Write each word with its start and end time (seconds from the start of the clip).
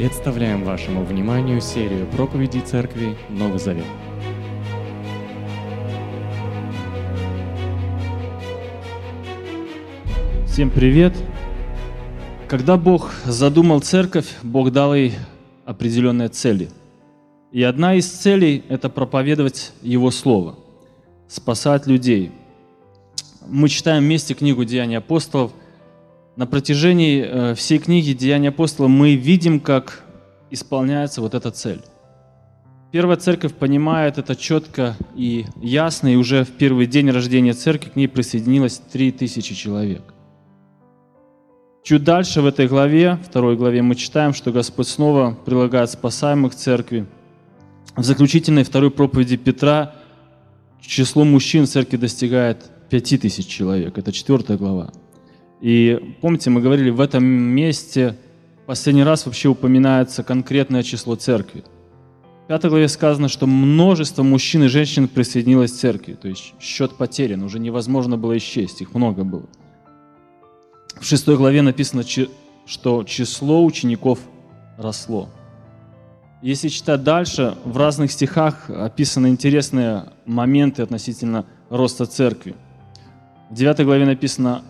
Представляем 0.00 0.64
вашему 0.64 1.04
вниманию 1.04 1.60
серию 1.60 2.06
проповедей 2.06 2.62
Церкви 2.62 3.18
Новый 3.28 3.58
Завет. 3.58 3.84
Всем 10.46 10.70
привет! 10.70 11.14
Когда 12.48 12.78
Бог 12.78 13.12
задумал 13.26 13.80
церковь, 13.80 14.26
Бог 14.42 14.72
дал 14.72 14.94
ей 14.94 15.16
определенные 15.66 16.30
цели. 16.30 16.70
И 17.52 17.62
одна 17.62 17.94
из 17.94 18.08
целей– 18.08 18.64
это 18.70 18.88
проповедовать 18.88 19.72
Его 19.82 20.10
Слово, 20.10 20.58
спасать 21.28 21.86
людей. 21.86 22.32
Мы 23.46 23.68
читаем 23.68 24.04
вместе 24.04 24.32
книгу 24.32 24.64
«Деяния 24.64 24.96
апостолов», 24.96 25.52
на 26.40 26.46
протяжении 26.46 27.22
э, 27.22 27.54
всей 27.54 27.78
книги 27.78 28.14
«Деяния 28.14 28.48
апостола» 28.48 28.88
мы 28.88 29.14
видим, 29.14 29.60
как 29.60 30.04
исполняется 30.50 31.20
вот 31.20 31.34
эта 31.34 31.50
цель. 31.50 31.82
Первая 32.92 33.18
церковь 33.18 33.52
понимает 33.52 34.16
это 34.16 34.34
четко 34.34 34.96
и 35.14 35.44
ясно, 35.60 36.08
и 36.10 36.16
уже 36.16 36.44
в 36.44 36.48
первый 36.52 36.86
день 36.86 37.10
рождения 37.10 37.52
церкви 37.52 37.90
к 37.90 37.96
ней 37.96 38.08
присоединилось 38.08 38.80
3000 38.90 39.54
человек. 39.54 40.14
Чуть 41.84 42.04
дальше 42.04 42.40
в 42.40 42.46
этой 42.46 42.68
главе, 42.68 43.18
второй 43.22 43.54
главе, 43.58 43.82
мы 43.82 43.94
читаем, 43.94 44.32
что 44.32 44.50
Господь 44.50 44.88
снова 44.88 45.36
прилагает 45.44 45.90
спасаемых 45.90 46.54
церкви. 46.54 47.04
В 47.96 48.02
заключительной 48.02 48.64
второй 48.64 48.90
проповеди 48.90 49.36
Петра 49.36 49.94
число 50.80 51.24
мужчин 51.24 51.66
в 51.66 51.68
церкви 51.68 51.98
достигает 51.98 52.70
5000 52.88 53.46
человек. 53.46 53.98
Это 53.98 54.10
четвертая 54.10 54.56
глава. 54.56 54.90
И 55.60 56.16
помните, 56.20 56.50
мы 56.50 56.60
говорили, 56.60 56.90
в 56.90 57.00
этом 57.00 57.24
месте 57.24 58.16
последний 58.66 59.02
раз 59.04 59.26
вообще 59.26 59.48
упоминается 59.48 60.22
конкретное 60.22 60.82
число 60.82 61.16
церкви. 61.16 61.64
В 62.44 62.48
пятой 62.48 62.70
главе 62.70 62.88
сказано, 62.88 63.28
что 63.28 63.46
множество 63.46 64.22
мужчин 64.22 64.64
и 64.64 64.68
женщин 64.68 65.06
присоединилось 65.06 65.72
к 65.72 65.76
церкви. 65.76 66.14
То 66.14 66.28
есть 66.28 66.54
счет 66.60 66.96
потерян, 66.96 67.42
уже 67.42 67.58
невозможно 67.58 68.16
было 68.16 68.36
исчесть, 68.36 68.80
их 68.80 68.94
много 68.94 69.22
было. 69.22 69.46
В 70.98 71.04
шестой 71.04 71.36
главе 71.36 71.62
написано, 71.62 72.02
что 72.66 73.04
число 73.04 73.64
учеников 73.64 74.18
росло. 74.76 75.28
Если 76.42 76.68
читать 76.68 77.04
дальше, 77.04 77.56
в 77.64 77.76
разных 77.76 78.10
стихах 78.10 78.70
описаны 78.70 79.28
интересные 79.28 80.06
моменты 80.24 80.82
относительно 80.82 81.44
роста 81.68 82.06
церкви. 82.06 82.54
В 83.50 83.54
девятой 83.54 83.84
главе 83.84 84.06
написано 84.06 84.62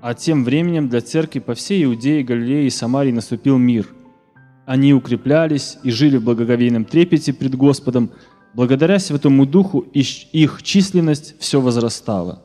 а 0.00 0.14
тем 0.14 0.44
временем 0.44 0.88
для 0.88 1.00
церкви 1.00 1.40
по 1.40 1.54
всей 1.54 1.84
Иудее, 1.84 2.24
Галилее 2.24 2.66
и 2.66 2.70
Самарии 2.70 3.12
наступил 3.12 3.58
мир. 3.58 3.86
Они 4.66 4.94
укреплялись 4.94 5.78
и 5.82 5.90
жили 5.90 6.16
в 6.16 6.24
благоговейном 6.24 6.84
трепете 6.84 7.32
пред 7.32 7.54
Господом. 7.54 8.10
Благодаря 8.54 8.98
Святому 8.98 9.46
Духу 9.46 9.80
их 9.80 10.62
численность 10.62 11.38
все 11.38 11.60
возрастала. 11.60 12.42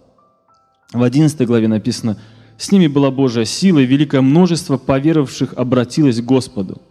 В 0.91 1.01
11 1.01 1.47
главе 1.47 1.67
написано, 1.67 2.17
«С 2.57 2.71
ними 2.71 2.87
была 2.87 3.11
Божья 3.11 3.45
сила, 3.45 3.79
и 3.79 3.85
великое 3.85 4.21
множество 4.21 4.77
поверовавших 4.77 5.53
обратилось 5.55 6.21
к 6.21 6.25
Господу». 6.25 6.81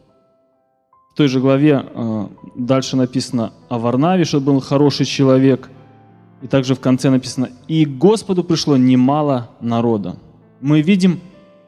В 1.13 1.17
той 1.17 1.29
же 1.29 1.41
главе 1.41 1.85
э, 1.85 2.27
дальше 2.57 2.97
написано 2.97 3.53
о 3.69 3.79
Варнаве, 3.79 4.25
что 4.25 4.41
был 4.41 4.61
хороший 4.61 5.07
человек. 5.07 5.71
И 6.43 6.49
также 6.49 6.75
в 6.75 6.81
конце 6.81 7.09
написано, 7.09 7.51
«И 7.69 7.85
Господу 7.85 8.43
пришло 8.45 8.77
немало 8.77 9.51
народа» 9.61 10.17
мы 10.65 10.81
видим 10.81 11.21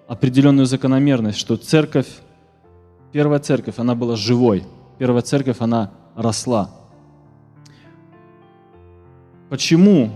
определенную 0.09 0.65
закономерность, 0.65 1.37
что 1.37 1.59
церковь, 1.59 2.09
первая 3.13 3.41
церковь, 3.41 3.75
она 3.77 3.95
была 3.95 4.17
живой, 4.17 4.65
первая 4.97 5.21
церковь, 5.21 5.59
она 5.61 5.93
росла. 6.15 6.71
Почему 9.51 10.13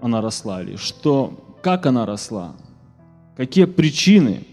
она 0.00 0.20
росла 0.20 0.62
или 0.62 0.76
что, 0.76 1.56
как 1.62 1.86
она 1.86 2.06
росла, 2.06 2.54
какие 3.36 3.64
причины. 3.64 4.44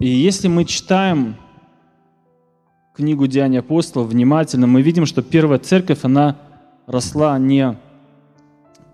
И 0.00 0.08
если 0.08 0.48
мы 0.48 0.64
читаем 0.64 1.36
книгу 2.92 3.28
Деяний 3.28 3.60
апостолов 3.60 4.08
внимательно, 4.08 4.66
мы 4.66 4.82
видим, 4.82 5.06
что 5.06 5.22
первая 5.22 5.60
церковь, 5.60 6.00
она 6.02 6.38
росла 6.88 7.38
не 7.38 7.78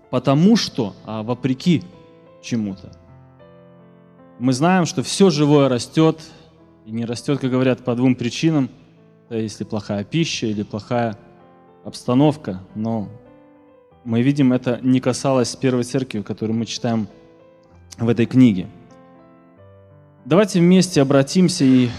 потому 0.09 0.55
что, 0.55 0.95
а 1.05 1.23
вопреки 1.23 1.83
чему-то. 2.41 2.91
Мы 4.39 4.53
знаем, 4.53 4.85
что 4.85 5.03
все 5.03 5.29
живое 5.29 5.69
растет, 5.69 6.21
и 6.85 6.91
не 6.91 7.05
растет, 7.05 7.39
как 7.39 7.51
говорят, 7.51 7.83
по 7.83 7.93
двум 7.95 8.15
причинам. 8.15 8.69
Это 9.27 9.37
если 9.37 9.63
плохая 9.63 10.03
пища 10.03 10.47
или 10.47 10.63
плохая 10.63 11.17
обстановка. 11.83 12.61
Но 12.73 13.09
мы 14.03 14.21
видим, 14.21 14.53
это 14.53 14.79
не 14.81 14.99
касалось 14.99 15.55
первой 15.55 15.83
церкви, 15.83 16.21
которую 16.21 16.57
мы 16.57 16.65
читаем 16.65 17.07
в 17.97 18.07
этой 18.07 18.25
книге. 18.25 18.67
Давайте 20.25 20.59
вместе 20.59 21.01
обратимся 21.01 21.65
и 21.65 21.89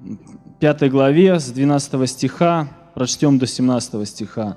в 0.00 0.58
пятой 0.58 0.90
главе 0.90 1.38
с 1.38 1.50
12 1.50 2.08
стиха 2.10 2.68
прочтем 2.94 3.38
до 3.38 3.46
17 3.46 4.08
стиха. 4.08 4.56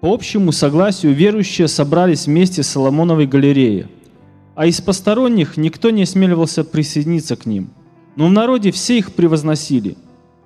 По 0.00 0.14
общему 0.14 0.50
согласию 0.50 1.12
верующие 1.12 1.68
собрались 1.68 2.26
вместе 2.26 2.62
с 2.62 2.68
Соломоновой 2.68 3.26
галереей, 3.26 3.86
а 4.54 4.64
из 4.64 4.80
посторонних 4.80 5.58
никто 5.58 5.90
не 5.90 6.04
осмеливался 6.04 6.64
присоединиться 6.64 7.36
к 7.36 7.44
ним. 7.44 7.68
Но 8.16 8.28
в 8.28 8.32
народе 8.32 8.70
все 8.70 8.96
их 8.96 9.12
превозносили, 9.12 9.98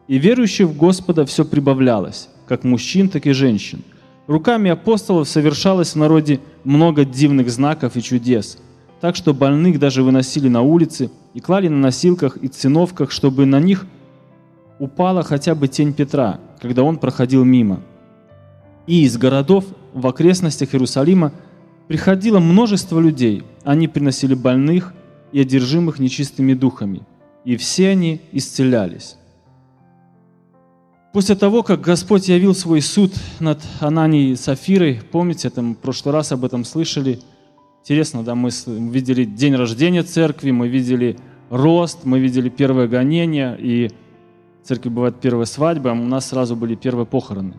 и 0.08 0.18
верующих 0.18 0.66
в 0.66 0.76
Господа 0.76 1.24
все 1.24 1.44
прибавлялось, 1.44 2.30
как 2.48 2.64
мужчин, 2.64 3.08
так 3.08 3.26
и 3.28 3.32
женщин. 3.32 3.84
Руками 4.26 4.72
апостолов 4.72 5.28
совершалось 5.28 5.92
в 5.92 5.96
народе 5.96 6.40
много 6.64 7.04
дивных 7.04 7.48
знаков 7.48 7.96
и 7.96 8.02
чудес, 8.02 8.58
так 9.00 9.14
что 9.14 9.34
больных 9.34 9.78
даже 9.78 10.02
выносили 10.02 10.48
на 10.48 10.62
улицы 10.62 11.12
и 11.32 11.38
клали 11.38 11.68
на 11.68 11.78
носилках 11.78 12.38
и 12.38 12.48
циновках, 12.48 13.12
чтобы 13.12 13.46
на 13.46 13.60
них 13.60 13.86
упала 14.80 15.22
хотя 15.22 15.54
бы 15.54 15.68
тень 15.68 15.92
Петра, 15.92 16.40
когда 16.60 16.82
он 16.82 16.96
проходил 16.96 17.44
мимо– 17.44 17.80
и 18.86 19.04
из 19.04 19.16
городов 19.16 19.64
в 19.92 20.06
окрестностях 20.06 20.74
Иерусалима 20.74 21.32
приходило 21.88 22.38
множество 22.38 23.00
людей. 23.00 23.42
Они 23.62 23.88
приносили 23.88 24.34
больных 24.34 24.92
и 25.32 25.40
одержимых 25.40 25.98
нечистыми 25.98 26.54
духами, 26.54 27.02
и 27.44 27.56
все 27.56 27.90
они 27.90 28.20
исцелялись. 28.32 29.16
После 31.12 31.36
того, 31.36 31.62
как 31.62 31.80
Господь 31.80 32.28
явил 32.28 32.54
свой 32.54 32.80
суд 32.80 33.12
над 33.38 33.60
Ананией 33.78 34.32
и 34.32 34.36
Сафирой, 34.36 35.00
помните, 35.12 35.50
мы 35.56 35.74
в 35.74 35.78
прошлый 35.78 36.12
раз 36.12 36.32
об 36.32 36.44
этом 36.44 36.64
слышали, 36.64 37.20
интересно, 37.82 38.24
да, 38.24 38.34
мы 38.34 38.50
видели 38.66 39.24
день 39.24 39.54
рождения 39.54 40.02
церкви, 40.02 40.50
мы 40.50 40.66
видели 40.66 41.16
рост, 41.50 42.00
мы 42.04 42.18
видели 42.18 42.48
первое 42.48 42.88
гонение, 42.88 43.56
и 43.60 43.92
в 44.62 44.66
церкви 44.66 44.88
бывает 44.88 45.20
первая 45.20 45.46
свадьба, 45.46 45.92
а 45.92 45.94
у 45.94 45.96
нас 45.96 46.30
сразу 46.30 46.56
были 46.56 46.74
первые 46.74 47.06
похороны. 47.06 47.54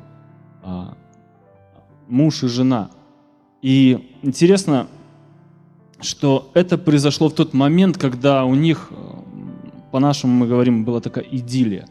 Муж 2.07 2.43
и 2.43 2.47
жена. 2.47 2.91
И 3.61 4.17
интересно, 4.21 4.87
что 5.99 6.51
это 6.53 6.77
произошло 6.77 7.29
в 7.29 7.33
тот 7.33 7.53
момент, 7.53 7.97
когда 7.97 8.45
у 8.45 8.55
них, 8.55 8.89
э, 8.91 8.95
по-нашему 9.91 10.33
мы 10.33 10.47
говорим, 10.47 10.85
была 10.85 11.01
такая 11.01 11.25
идиллия, 11.25 11.87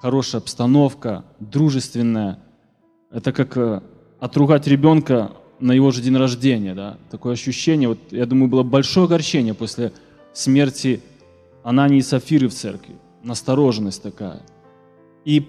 хорошая 0.00 0.40
обстановка, 0.40 1.24
дружественная. 1.40 2.38
Это 3.10 3.32
как 3.32 3.56
э, 3.56 3.82
отругать 4.18 4.66
ребенка 4.66 5.32
на 5.58 5.72
его 5.72 5.90
же 5.90 6.00
день 6.00 6.16
рождения, 6.16 6.74
да, 6.74 6.98
такое 7.10 7.34
ощущение, 7.34 7.88
вот, 7.88 7.98
я 8.10 8.24
думаю, 8.24 8.48
было 8.48 8.62
большое 8.62 9.04
огорчение 9.04 9.52
после 9.52 9.92
смерти 10.32 11.02
Анании 11.62 11.98
и 11.98 12.02
Сафиры 12.02 12.48
в 12.48 12.54
церкви, 12.54 12.94
настороженность 13.22 14.02
такая. 14.02 14.42
И 15.24 15.46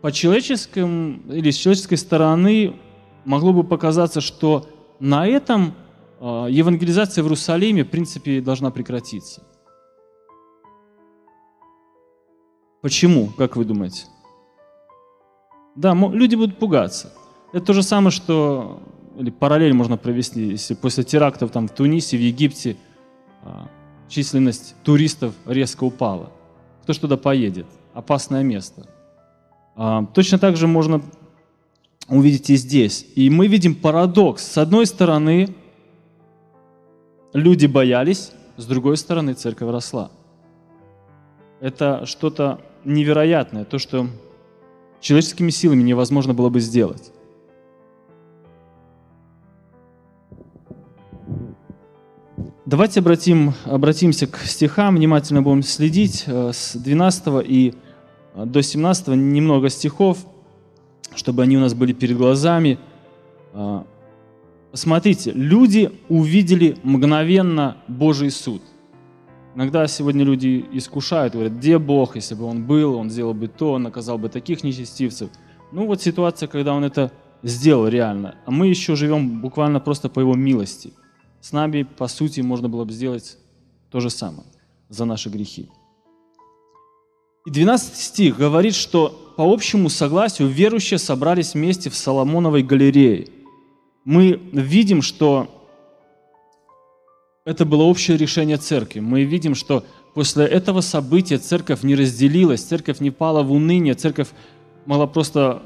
по 0.00 0.12
человеческому 0.12 1.20
или 1.32 1.50
с 1.50 1.56
человеческой 1.56 1.96
стороны 1.96 2.76
могло 3.28 3.52
бы 3.52 3.62
показаться, 3.62 4.20
что 4.20 4.66
на 5.00 5.26
этом 5.26 5.74
а, 6.18 6.46
евангелизация 6.46 7.22
в 7.22 7.26
Иерусалиме, 7.26 7.84
в 7.84 7.90
принципе, 7.90 8.40
должна 8.40 8.70
прекратиться. 8.70 9.42
Почему, 12.80 13.28
как 13.36 13.56
вы 13.56 13.64
думаете? 13.64 14.04
Да, 15.76 15.94
люди 15.94 16.36
будут 16.36 16.58
пугаться. 16.58 17.12
Это 17.52 17.66
то 17.66 17.72
же 17.74 17.82
самое, 17.82 18.10
что 18.10 18.82
или 19.18 19.30
параллель 19.30 19.74
можно 19.74 19.98
провести, 19.98 20.48
если 20.48 20.74
после 20.74 21.04
терактов 21.04 21.50
там 21.50 21.68
в 21.68 21.72
Тунисе, 21.72 22.16
в 22.16 22.20
Египте 22.20 22.76
а, 23.44 23.68
численность 24.08 24.74
туристов 24.84 25.34
резко 25.44 25.84
упала. 25.84 26.32
Кто 26.82 26.94
ж 26.94 26.98
туда 26.98 27.18
поедет? 27.18 27.66
Опасное 27.92 28.42
место. 28.42 28.88
А, 29.76 30.06
точно 30.14 30.38
так 30.38 30.56
же 30.56 30.66
можно 30.66 31.02
увидите 32.08 32.56
здесь. 32.56 33.06
И 33.14 33.30
мы 33.30 33.46
видим 33.46 33.74
парадокс. 33.74 34.42
С 34.42 34.58
одной 34.58 34.86
стороны, 34.86 35.54
люди 37.32 37.66
боялись, 37.66 38.32
с 38.56 38.66
другой 38.66 38.96
стороны 38.96 39.34
церковь 39.34 39.70
росла. 39.70 40.10
Это 41.60 42.06
что-то 42.06 42.60
невероятное, 42.84 43.64
то, 43.64 43.78
что 43.78 44.06
человеческими 45.00 45.50
силами 45.50 45.82
невозможно 45.82 46.34
было 46.34 46.48
бы 46.48 46.60
сделать. 46.60 47.12
Давайте 52.64 53.00
обратим, 53.00 53.54
обратимся 53.64 54.26
к 54.26 54.36
стихам, 54.40 54.96
внимательно 54.96 55.40
будем 55.40 55.62
следить 55.62 56.24
э, 56.26 56.52
с 56.52 56.76
12 56.76 57.42
и 57.48 57.74
э, 58.34 58.44
до 58.44 58.62
17 58.62 59.08
немного 59.08 59.70
стихов, 59.70 60.18
чтобы 61.18 61.42
они 61.42 61.56
у 61.56 61.60
нас 61.60 61.74
были 61.74 61.92
перед 61.92 62.16
глазами. 62.16 62.78
Э, 63.52 63.82
Смотрите, 64.72 65.32
люди 65.32 65.90
увидели 66.08 66.76
мгновенно 66.82 67.78
Божий 67.88 68.30
суд. 68.30 68.62
Иногда 69.54 69.86
сегодня 69.86 70.24
люди 70.24 70.64
искушают, 70.72 71.32
говорят, 71.32 71.54
где 71.54 71.78
Бог, 71.78 72.16
если 72.16 72.34
бы 72.34 72.44
Он 72.44 72.64
был, 72.64 72.94
Он 72.94 73.10
сделал 73.10 73.34
бы 73.34 73.48
то, 73.48 73.72
Он 73.72 73.84
наказал 73.84 74.18
бы 74.18 74.28
таких 74.28 74.62
нечестивцев. 74.62 75.30
Ну 75.72 75.86
вот 75.86 76.02
ситуация, 76.02 76.48
когда 76.48 76.74
Он 76.74 76.84
это 76.84 77.10
сделал 77.42 77.88
реально, 77.88 78.36
а 78.44 78.50
мы 78.50 78.68
еще 78.68 78.94
живем 78.94 79.40
буквально 79.40 79.80
просто 79.80 80.08
по 80.08 80.20
Его 80.20 80.34
милости. 80.34 80.92
С 81.40 81.52
нами, 81.52 81.84
по 81.84 82.06
сути, 82.06 82.40
можно 82.40 82.68
было 82.68 82.84
бы 82.84 82.92
сделать 82.92 83.38
то 83.90 84.00
же 84.00 84.10
самое 84.10 84.46
за 84.88 85.06
наши 85.06 85.30
грехи. 85.30 85.70
И 87.46 87.50
12 87.50 87.96
стих 87.96 88.36
говорит, 88.36 88.74
что 88.74 89.27
по 89.38 89.44
общему 89.44 89.88
согласию 89.88 90.48
верующие 90.48 90.98
собрались 90.98 91.54
вместе 91.54 91.90
в 91.90 91.94
Соломоновой 91.94 92.64
галерее. 92.64 93.28
Мы 94.04 94.32
видим, 94.50 95.00
что 95.00 95.64
это 97.44 97.64
было 97.64 97.84
общее 97.84 98.16
решение 98.16 98.56
церкви. 98.56 98.98
Мы 98.98 99.22
видим, 99.22 99.54
что 99.54 99.84
после 100.12 100.44
этого 100.44 100.80
события 100.80 101.38
церковь 101.38 101.84
не 101.84 101.94
разделилась, 101.94 102.62
церковь 102.62 102.98
не 102.98 103.12
пала 103.12 103.44
в 103.44 103.52
уныние, 103.52 103.94
церковь 103.94 104.26
могла 104.86 105.06
просто 105.06 105.62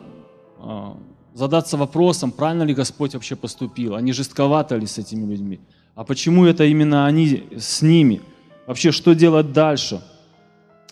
а, 0.59 0.99
задаться 1.33 1.79
вопросом, 1.79 2.31
правильно 2.31 2.65
ли 2.65 2.75
Господь 2.75 3.15
вообще 3.15 3.37
поступил, 3.37 3.95
они 3.95 4.13
жестковато 4.13 4.77
ли 4.77 4.87
с 4.87 4.99
этими 4.99 5.25
людьми, 5.25 5.61
а 5.95 6.05
почему 6.05 6.45
это 6.45 6.65
именно 6.65 7.07
они 7.07 7.45
с 7.57 7.81
ними, 7.81 8.21
вообще 8.67 8.93
что 8.93 9.15
делать 9.15 9.53
дальше. 9.53 10.03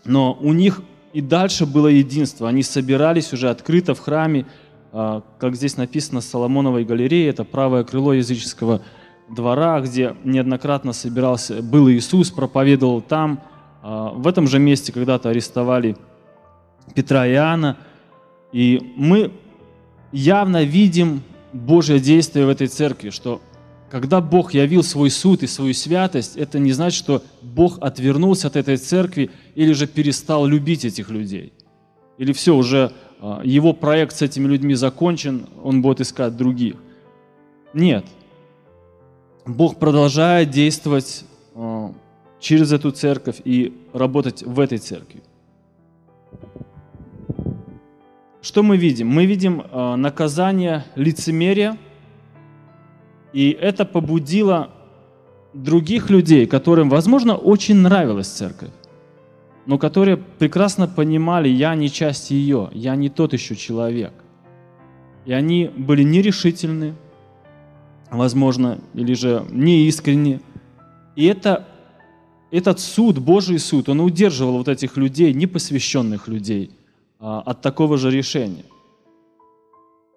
Но 0.06 0.32
у 0.40 0.54
них 0.54 0.80
и 1.12 1.20
дальше 1.20 1.66
было 1.66 1.88
единство, 1.88 2.48
они 2.48 2.62
собирались 2.62 3.32
уже 3.32 3.50
открыто 3.50 3.94
в 3.94 4.00
храме, 4.00 4.46
а, 4.92 5.22
как 5.38 5.56
здесь 5.56 5.76
написано, 5.76 6.20
Соломоновой 6.20 6.84
галереи, 6.84 7.28
это 7.28 7.44
правое 7.44 7.84
крыло 7.84 8.12
языческого 8.12 8.82
двора, 9.28 9.80
где 9.80 10.16
неоднократно 10.24 10.92
собирался, 10.92 11.62
был 11.62 11.88
Иисус, 11.90 12.30
проповедовал 12.30 13.00
там. 13.00 13.40
А, 13.82 14.10
в 14.10 14.26
этом 14.26 14.48
же 14.48 14.58
месте 14.58 14.92
когда-то 14.92 15.30
арестовали 15.30 15.96
Петра 16.94 17.26
и 17.26 17.32
Иоанна. 17.32 17.76
И 18.52 18.92
мы 18.96 19.32
явно 20.10 20.64
видим 20.64 21.22
Божье 21.52 22.00
действие 22.00 22.46
в 22.46 22.48
этой 22.48 22.66
церкви, 22.66 23.10
что 23.10 23.40
когда 23.90 24.20
Бог 24.20 24.54
явил 24.54 24.84
свой 24.84 25.10
суд 25.10 25.42
и 25.42 25.48
свою 25.48 25.74
святость, 25.74 26.36
это 26.36 26.60
не 26.60 26.72
значит, 26.72 26.96
что 26.96 27.22
Бог 27.42 27.78
отвернулся 27.80 28.46
от 28.46 28.56
этой 28.56 28.76
церкви 28.76 29.30
или 29.56 29.72
же 29.72 29.88
перестал 29.88 30.46
любить 30.46 30.84
этих 30.84 31.10
людей. 31.10 31.52
Или 32.16 32.32
все, 32.32 32.54
уже 32.54 32.92
а, 33.20 33.40
его 33.42 33.72
проект 33.72 34.14
с 34.14 34.22
этими 34.22 34.46
людьми 34.46 34.74
закончен, 34.74 35.46
он 35.62 35.82
будет 35.82 36.00
искать 36.00 36.36
других. 36.36 36.76
Нет. 37.74 38.04
Бог 39.44 39.76
продолжает 39.80 40.50
действовать 40.50 41.24
а, 41.56 41.92
через 42.38 42.72
эту 42.72 42.92
церковь 42.92 43.40
и 43.44 43.76
работать 43.92 44.44
в 44.44 44.60
этой 44.60 44.78
церкви. 44.78 45.22
Что 48.40 48.62
мы 48.62 48.76
видим? 48.76 49.08
Мы 49.08 49.26
видим 49.26 49.60
э, 49.60 49.96
наказание 49.96 50.86
лицемерия, 50.94 51.76
и 53.32 53.50
это 53.50 53.84
побудило 53.84 54.70
других 55.52 56.10
людей, 56.10 56.46
которым, 56.46 56.88
возможно, 56.88 57.36
очень 57.36 57.76
нравилась 57.76 58.28
церковь, 58.28 58.70
но 59.66 59.78
которые 59.78 60.16
прекрасно 60.16 60.88
понимали, 60.88 61.48
я 61.48 61.74
не 61.74 61.90
часть 61.90 62.30
ее, 62.30 62.68
я 62.72 62.96
не 62.96 63.08
тот 63.08 63.32
еще 63.32 63.56
человек. 63.56 64.12
И 65.26 65.32
они 65.32 65.70
были 65.76 66.02
нерешительны, 66.02 66.94
возможно, 68.10 68.78
или 68.94 69.14
же 69.14 69.44
неискренни. 69.50 70.40
И 71.14 71.26
это, 71.26 71.66
этот 72.50 72.80
суд, 72.80 73.18
Божий 73.18 73.58
суд, 73.58 73.88
он 73.88 74.00
удерживал 74.00 74.58
вот 74.58 74.68
этих 74.68 74.96
людей, 74.96 75.32
непосвященных 75.32 76.28
людей– 76.28 76.70
а, 77.22 77.40
от 77.40 77.60
такого 77.60 77.98
же 77.98 78.10
решения. 78.10 78.64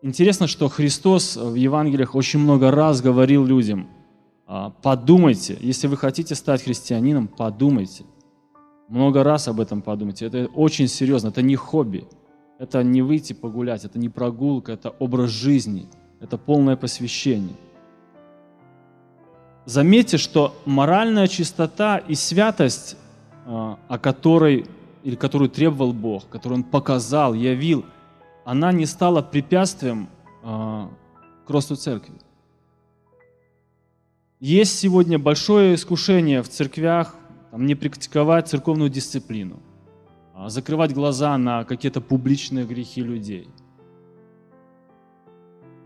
Интересно, 0.06 0.48
что 0.48 0.68
Христос 0.68 1.38
в 1.38 1.56
Евангелиях 1.56 2.14
очень 2.14 2.40
много 2.40 2.72
раз 2.72 3.02
говорил 3.02 3.46
людям, 3.46 3.88
а, 4.46 4.70
подумайте, 4.82 5.58
если 5.62 5.88
вы 5.88 5.96
хотите 5.96 6.36
стать 6.36 6.62
христианином, 6.62 7.30
подумайте. 7.30 8.04
Много 8.90 9.24
раз 9.24 9.48
об 9.48 9.62
этом 9.62 9.82
подумайте. 9.82 10.26
Это 10.26 10.48
очень 10.56 10.90
серьезно, 10.90 11.30
это 11.30 11.42
не 11.42 11.56
хобби, 11.56 12.06
это 12.60 12.84
не 12.84 13.02
выйти 13.02 13.32
погулять, 13.32 13.86
это 13.86 13.98
не 13.98 14.10
прогулка, 14.10 14.74
это 14.74 14.90
образ 14.90 15.30
жизни, 15.30 15.88
это 16.20 16.38
полное 16.38 16.76
посвящение. 16.76 17.56
Заметьте, 19.64 20.18
что 20.18 20.54
моральная 20.66 21.28
чистота 21.28 21.98
и 21.98 22.14
святость, 22.16 22.98
а, 23.46 23.80
о 23.88 23.98
которой 23.98 24.66
или 25.06 25.16
которую 25.16 25.50
требовал 25.50 25.94
Бог, 25.94 26.28
которую 26.28 26.58
Он 26.60 26.64
показал, 26.66 27.34
явил, 27.34 27.86
она 28.46 28.72
не 28.72 28.86
стала 28.86 29.22
препятствием 29.22 30.10
э, 30.44 30.88
к 31.46 31.50
росту 31.50 31.76
церкви. 31.76 32.16
Есть 34.40 34.78
сегодня 34.78 35.18
большое 35.18 35.76
искушение 35.76 36.42
в 36.42 36.50
церквях 36.50 37.16
там, 37.52 37.66
не 37.66 37.76
практиковать 37.76 38.50
церковную 38.50 38.90
дисциплину, 38.90 39.60
а 40.34 40.50
закрывать 40.50 40.94
глаза 40.94 41.38
на 41.38 41.64
какие-то 41.64 42.02
публичные 42.02 42.66
грехи 42.66 43.02
людей. 43.02 43.48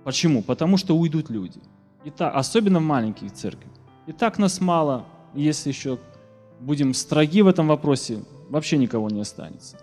Почему? 0.04 0.42
Потому 0.42 0.78
что 0.78 0.98
уйдут 0.98 1.30
люди. 1.30 1.60
И 2.06 2.10
так, 2.10 2.36
особенно 2.36 2.80
в 2.80 2.84
маленьких 2.84 3.32
церквях. 3.34 3.74
И 4.08 4.14
так 4.14 4.40
нас 4.40 4.62
мало, 4.62 5.06
если 5.36 5.70
еще 5.70 6.00
будем 6.60 6.94
строги 6.94 7.42
в 7.42 7.48
этом 7.48 7.68
вопросе, 7.68 8.24
вообще 8.50 8.78
никого 8.78 9.10
не 9.10 9.22
останется. 9.22 9.78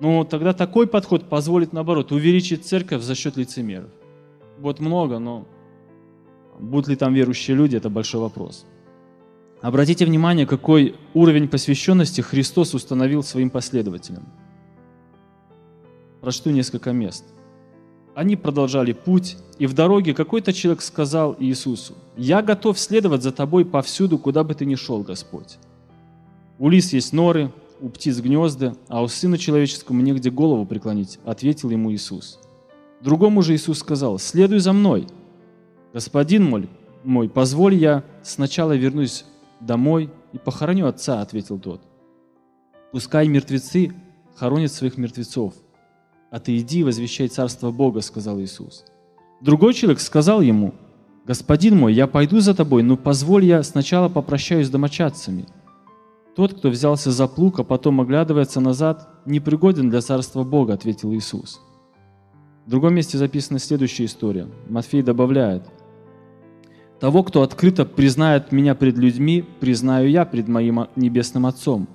Но 0.00 0.24
тогда 0.24 0.54
такой 0.54 0.86
подход 0.86 1.28
позволит, 1.28 1.72
наоборот, 1.72 2.10
увеличить 2.10 2.66
церковь 2.66 3.02
за 3.02 3.14
счет 3.14 3.36
лицемеров. 3.36 3.90
Вот 4.58 4.80
много, 4.80 5.18
но 5.18 5.46
будут 6.58 6.88
ли 6.88 6.96
там 6.96 7.14
верующие 7.14 7.56
люди, 7.56 7.76
это 7.76 7.90
большой 7.90 8.20
вопрос. 8.20 8.66
Обратите 9.60 10.06
внимание, 10.06 10.46
какой 10.46 10.96
уровень 11.12 11.48
посвященности 11.48 12.22
Христос 12.22 12.72
установил 12.72 13.22
своим 13.22 13.50
последователям. 13.50 14.24
Прочту 16.22 16.50
несколько 16.50 16.92
мест. 16.92 17.24
Они 18.14 18.36
продолжали 18.36 18.92
путь, 18.92 19.36
и 19.58 19.66
в 19.66 19.74
дороге 19.74 20.14
какой-то 20.14 20.52
человек 20.52 20.82
сказал 20.82 21.36
Иисусу, 21.38 21.94
«Я 22.16 22.42
готов 22.42 22.78
следовать 22.78 23.22
за 23.22 23.32
тобой 23.32 23.64
повсюду, 23.66 24.18
куда 24.18 24.44
бы 24.44 24.54
ты 24.54 24.64
ни 24.64 24.74
шел, 24.76 25.02
Господь». 25.02 25.58
У 26.58 26.68
лис 26.68 26.92
есть 26.92 27.12
норы, 27.12 27.52
у 27.80 27.88
птиц 27.88 28.18
гнезда, 28.18 28.74
а 28.88 29.02
у 29.02 29.08
Сына 29.08 29.38
Человеческому 29.38 30.02
негде 30.02 30.30
голову 30.30 30.66
преклонить»,— 30.66 31.18
ответил 31.24 31.70
ему 31.70 31.92
Иисус. 31.92 32.40
Другому 33.00 33.42
же 33.42 33.54
Иисус 33.54 33.78
сказал, 33.78 34.18
«Следуй 34.18 34.58
за 34.58 34.72
мной». 34.72 35.06
«Господин 35.92 36.44
мой, 36.44 36.68
мой, 37.02 37.28
позволь 37.28 37.74
я 37.74 38.04
сначала 38.22 38.76
вернусь 38.76 39.24
домой 39.60 40.10
и 40.32 40.38
похороню 40.38 40.86
отца»,— 40.86 41.20
ответил 41.22 41.58
тот. 41.58 41.80
«Пускай 42.92 43.26
мертвецы 43.28 43.92
хоронят 44.36 44.72
своих 44.72 44.98
мертвецов, 44.98 45.54
а 46.30 46.38
ты 46.38 46.56
иди 46.58 46.84
возвещай 46.84 47.28
царство 47.28 47.70
Бога»,— 47.70 48.00
сказал 48.02 48.40
Иисус. 48.40 48.84
Другой 49.40 49.74
человек 49.74 50.00
сказал 50.00 50.42
ему, 50.42 50.74
«Господин 51.24 51.76
мой, 51.76 51.94
я 51.94 52.06
пойду 52.06 52.40
за 52.40 52.54
тобой, 52.54 52.82
но 52.82 52.96
позволь 52.96 53.44
я 53.44 53.62
сначала 53.62 54.08
попрощаюсь 54.08 54.66
с 54.66 54.70
домочадцами». 54.70 55.46
Тот, 56.36 56.54
кто 56.54 56.70
взялся 56.70 57.10
за 57.10 57.26
плуг, 57.26 57.60
а 57.60 57.64
потом 57.64 58.00
оглядывается 58.00 58.60
назад, 58.60 59.08
непригоден 59.26 59.90
для 59.90 60.00
Царства 60.00 60.44
Бога, 60.44 60.74
ответил 60.74 61.12
Иисус. 61.12 61.60
В 62.66 62.70
другом 62.70 62.94
месте 62.94 63.18
записана 63.18 63.58
следующая 63.58 64.04
история. 64.04 64.46
Матфей 64.68 65.02
добавляет, 65.02 65.64
«Того, 67.00 67.24
кто 67.24 67.42
открыто 67.42 67.84
признает 67.84 68.52
меня 68.52 68.74
пред 68.74 68.96
людьми, 68.96 69.44
признаю 69.58 70.08
я 70.08 70.24
пред 70.24 70.48
моим 70.48 70.86
небесным 70.96 71.46
Отцом. 71.46 71.88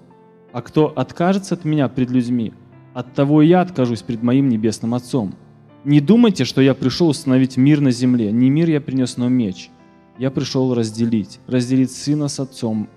А 0.51 0.61
кто 0.61 0.87
откажется 0.87 1.55
от 1.55 1.63
меня 1.63 1.87
пред 1.87 2.09
людьми, 2.09 2.53
от 2.93 3.13
того 3.13 3.41
и 3.41 3.47
я 3.47 3.61
откажусь 3.61 4.01
пред 4.01 4.23
моим 4.23 4.49
небесным 4.49 4.95
Отцом. 4.95 5.35
Не 5.83 6.01
думайте, 6.01 6.45
что 6.45 6.61
я 6.61 6.73
пришел 6.73 7.09
установить 7.09 7.57
мир 7.57 7.79
на 7.79 7.91
земле. 7.91 8.31
Не 8.31 8.49
мир 8.49 8.69
я 8.69 8.81
принес, 8.81 9.17
но 9.17 9.29
меч. 9.29 9.69
я 10.17 10.31
пришел 10.31 10.73
разделить. 10.73 11.39
Разделить 11.45 11.91
сына 11.91 12.27
с 12.27 12.39
отцом, 12.39 12.89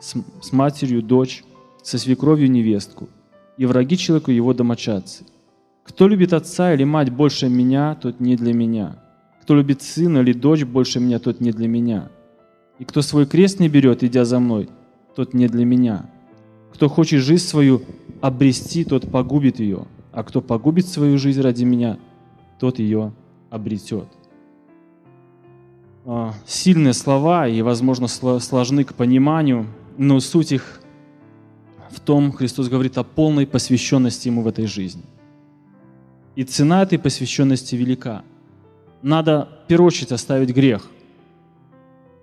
с, 0.00 0.14
с 0.42 0.52
матерью 0.52 1.02
дочь, 1.02 1.44
со 1.82 1.98
свекровью 1.98 2.50
невестку, 2.50 3.08
и 3.56 3.66
враги 3.66 3.96
человеку 3.96 4.30
его 4.30 4.54
домочадцы. 4.54 5.24
Кто 5.84 6.08
любит 6.08 6.32
отца 6.32 6.72
или 6.72 6.84
мать 6.84 7.10
больше 7.10 7.48
меня, 7.48 7.94
тот 7.94 8.18
не 8.18 8.36
для 8.36 8.54
меня. 8.54 8.96
Кто 9.42 9.54
любит 9.54 9.82
сына 9.82 10.18
или 10.20 10.32
дочь 10.32 10.64
больше 10.64 10.98
меня, 10.98 11.18
тот 11.18 11.40
не 11.40 11.50
для 11.52 11.68
меня. 11.68 12.08
И 12.78 12.84
кто 12.84 13.02
свой 13.02 13.26
крест 13.26 13.60
не 13.60 13.68
берет, 13.68 14.02
идя 14.02 14.24
за 14.24 14.40
мной, 14.40 14.68
тот 15.14 15.34
не 15.34 15.46
для 15.46 15.64
меня. 15.64 16.06
Кто 16.72 16.88
хочет 16.88 17.22
жизнь 17.22 17.44
свою 17.44 17.82
обрести, 18.20 18.84
тот 18.84 19.10
погубит 19.10 19.60
ее, 19.60 19.86
а 20.12 20.24
кто 20.24 20.40
погубит 20.40 20.88
свою 20.88 21.18
жизнь 21.18 21.40
ради 21.40 21.64
меня, 21.64 21.98
тот 22.58 22.78
ее 22.78 23.12
обретет. 23.50 24.08
А, 26.06 26.34
сильные 26.46 26.94
слова 26.94 27.46
и, 27.46 27.62
возможно, 27.62 28.08
сложны 28.08 28.84
к 28.84 28.94
пониманию, 28.94 29.66
но 29.96 30.20
суть 30.20 30.52
их 30.52 30.80
в 31.90 32.00
том, 32.00 32.32
Христос 32.32 32.68
говорит 32.68 32.98
о 32.98 33.04
полной 33.04 33.46
посвященности 33.46 34.28
Ему 34.28 34.42
в 34.42 34.48
этой 34.48 34.66
жизни. 34.66 35.02
И 36.34 36.44
цена 36.44 36.82
этой 36.82 36.98
посвященности 36.98 37.76
велика. 37.76 38.24
Надо, 39.02 39.48
в 39.64 39.68
первую 39.68 39.88
очередь, 39.88 40.12
оставить 40.12 40.50
грех. 40.50 40.88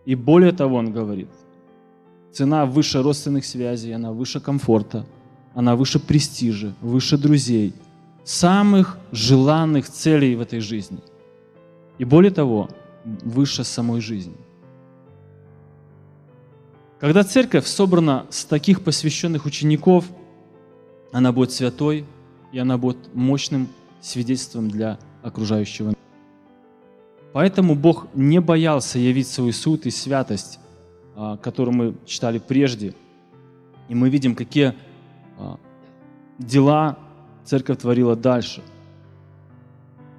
И 0.06 0.16
более 0.16 0.52
того, 0.52 0.78
Он 0.78 0.92
говорит, 0.92 1.30
цена 2.32 2.66
выше 2.66 3.02
родственных 3.02 3.46
связей, 3.46 3.94
она 3.94 4.12
выше 4.12 4.40
комфорта, 4.40 5.06
она 5.54 5.76
выше 5.76 6.00
престижа, 6.00 6.74
выше 6.82 7.18
друзей, 7.18 7.74
самых 8.24 8.98
желанных 9.12 9.90
целей 9.90 10.36
в 10.36 10.42
этой 10.42 10.60
жизни. 10.60 11.00
И 11.98 12.06
более 12.06 12.32
того, 12.32 12.70
выше 13.06 13.64
самой 13.64 14.02
жизни. 14.02 14.36
Когда 17.02 17.24
церковь 17.24 17.66
собрана 17.66 18.28
с 18.30 18.46
таких 18.46 18.84
посвященных 18.84 19.48
учеников, 19.48 20.06
она 21.12 21.32
будет 21.32 21.52
святой, 21.52 22.06
и 22.52 22.60
она 22.60 22.78
будет 22.78 23.16
мощным 23.16 23.70
свидетельством 24.02 24.70
для 24.70 25.00
окружающего. 25.24 25.96
Поэтому 27.34 27.74
Бог 27.74 28.08
не 28.14 28.40
боялся 28.40 29.00
явить 29.00 29.28
свой 29.28 29.52
суд 29.52 29.88
и 29.88 29.90
святость, 29.90 30.60
а, 31.16 31.38
которую 31.38 31.76
мы 31.76 31.96
читали 32.06 32.38
прежде. 32.38 32.94
И 33.90 33.96
мы 33.96 34.12
видим, 34.12 34.36
какие 34.36 34.76
а, 35.40 35.58
дела 36.38 37.00
церковь 37.46 37.80
творила 37.80 38.16
дальше. 38.16 38.62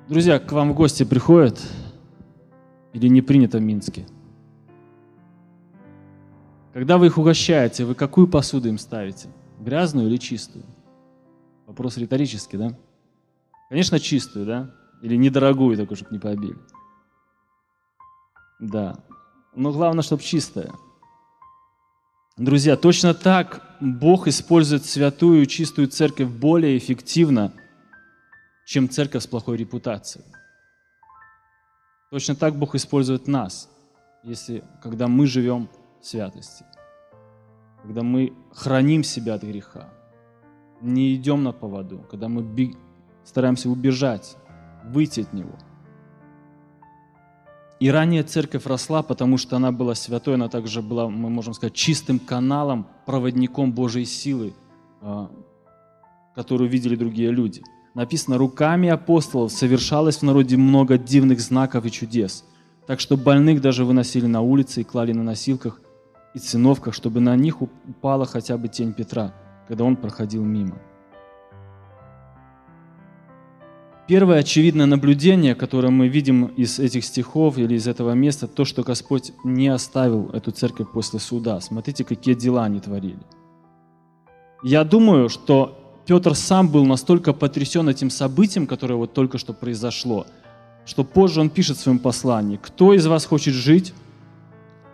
Друзья, 0.08 0.40
к 0.40 0.50
вам 0.50 0.72
в 0.72 0.74
гости 0.74 1.04
приходят 1.04 1.60
или 2.92 3.06
не 3.06 3.22
принято 3.22 3.58
в 3.58 3.62
Минске? 3.62 4.04
Когда 6.72 6.96
вы 6.96 7.06
их 7.06 7.18
угощаете, 7.18 7.84
вы 7.84 7.94
какую 7.94 8.26
посуду 8.26 8.68
им 8.68 8.78
ставите? 8.78 9.28
Грязную 9.60 10.08
или 10.08 10.16
чистую? 10.16 10.64
Вопрос 11.66 11.98
риторический, 11.98 12.56
да? 12.56 12.76
Конечно, 13.68 14.00
чистую, 14.00 14.46
да? 14.46 14.74
Или 15.02 15.16
недорогую, 15.16 15.76
такую, 15.76 15.96
чтобы 15.96 16.12
не 16.12 16.18
побили. 16.18 16.56
Да. 18.58 18.98
Но 19.54 19.72
главное, 19.72 20.02
чтобы 20.02 20.22
чистая. 20.22 20.70
Друзья, 22.38 22.76
точно 22.76 23.12
так 23.12 23.76
Бог 23.80 24.26
использует 24.26 24.86
святую, 24.86 25.44
чистую 25.44 25.88
церковь 25.88 26.28
более 26.28 26.78
эффективно, 26.78 27.52
чем 28.64 28.88
церковь 28.88 29.24
с 29.24 29.26
плохой 29.26 29.58
репутацией. 29.58 30.24
Точно 32.10 32.34
так 32.34 32.56
Бог 32.56 32.74
использует 32.74 33.26
нас, 33.26 33.68
если, 34.22 34.64
когда 34.82 35.08
мы 35.08 35.26
живем 35.26 35.68
святости, 36.02 36.64
когда 37.82 38.02
мы 38.02 38.32
храним 38.52 39.04
себя 39.04 39.34
от 39.34 39.42
греха, 39.42 39.92
не 40.80 41.14
идем 41.14 41.42
на 41.42 41.52
поводу, 41.52 42.04
когда 42.10 42.28
мы 42.28 42.42
бег... 42.42 42.76
стараемся 43.24 43.68
убежать, 43.68 44.36
выйти 44.84 45.20
от 45.20 45.32
него. 45.32 45.54
И 47.80 47.90
ранее 47.90 48.22
церковь 48.22 48.66
росла, 48.66 49.02
потому 49.02 49.38
что 49.38 49.56
она 49.56 49.72
была 49.72 49.94
святой, 49.94 50.34
она 50.34 50.48
также 50.48 50.82
была, 50.82 51.08
мы 51.08 51.30
можем 51.30 51.54
сказать, 51.54 51.74
чистым 51.74 52.18
каналом, 52.18 52.86
проводником 53.06 53.72
Божьей 53.72 54.04
силы, 54.04 54.54
а, 55.00 55.30
которую 56.34 56.70
видели 56.70 56.96
другие 56.96 57.30
люди– 57.30 57.62
написано, 57.94 58.38
руками 58.38 58.88
апостолов 58.88 59.52
совершалось 59.52 60.18
в 60.18 60.22
народе 60.22 60.56
много 60.56 60.98
дивных 60.98 61.40
знаков 61.40 61.84
и 61.84 61.90
чудес, 61.90 62.44
так 62.86 63.00
что 63.00 63.16
больных 63.16 63.60
даже 63.60 63.84
выносили 63.84 64.26
на 64.26 64.40
улицы 64.40 64.80
и 64.80 64.84
клали 64.84 65.12
на 65.12 65.22
носилках 65.22 65.80
и 66.34 66.38
циновках, 66.38 66.94
чтобы 66.94 67.20
на 67.20 67.36
них 67.36 67.62
упала 67.62 68.26
хотя 68.26 68.56
бы 68.56 68.68
тень 68.68 68.92
Петра, 68.92 69.32
когда 69.68 69.84
он 69.84 69.96
проходил 69.96 70.44
мимо. 70.44 70.78
Первое 74.08 74.40
очевидное 74.40 74.86
наблюдение, 74.86 75.54
которое 75.54 75.90
мы 75.90 76.08
видим 76.08 76.46
из 76.46 76.78
этих 76.78 77.04
стихов 77.04 77.56
или 77.56 77.74
из 77.74 77.86
этого 77.86 78.12
места, 78.12 78.48
то, 78.48 78.64
что 78.64 78.82
Господь 78.82 79.32
не 79.44 79.68
оставил 79.68 80.28
эту 80.30 80.50
церковь 80.50 80.88
после 80.92 81.20
суда. 81.20 81.60
Смотрите, 81.60 82.04
какие 82.04 82.34
дела 82.34 82.64
они 82.64 82.80
творили. 82.80 83.20
Я 84.62 84.84
думаю, 84.84 85.28
что 85.28 85.78
Петр 86.04 86.34
сам 86.34 86.68
был 86.68 86.84
настолько 86.84 87.32
потрясен 87.32 87.88
этим 87.88 88.10
событием, 88.10 88.66
которое 88.66 88.96
вот 88.96 89.12
только 89.12 89.38
что 89.38 89.52
произошло, 89.52 90.26
что 90.84 91.04
позже 91.04 91.40
он 91.40 91.48
пишет 91.48 91.76
в 91.76 91.80
своем 91.80 92.00
послании, 92.00 92.58
«Кто 92.60 92.92
из 92.92 93.06
вас 93.06 93.24
хочет 93.24 93.54
жить, 93.54 93.94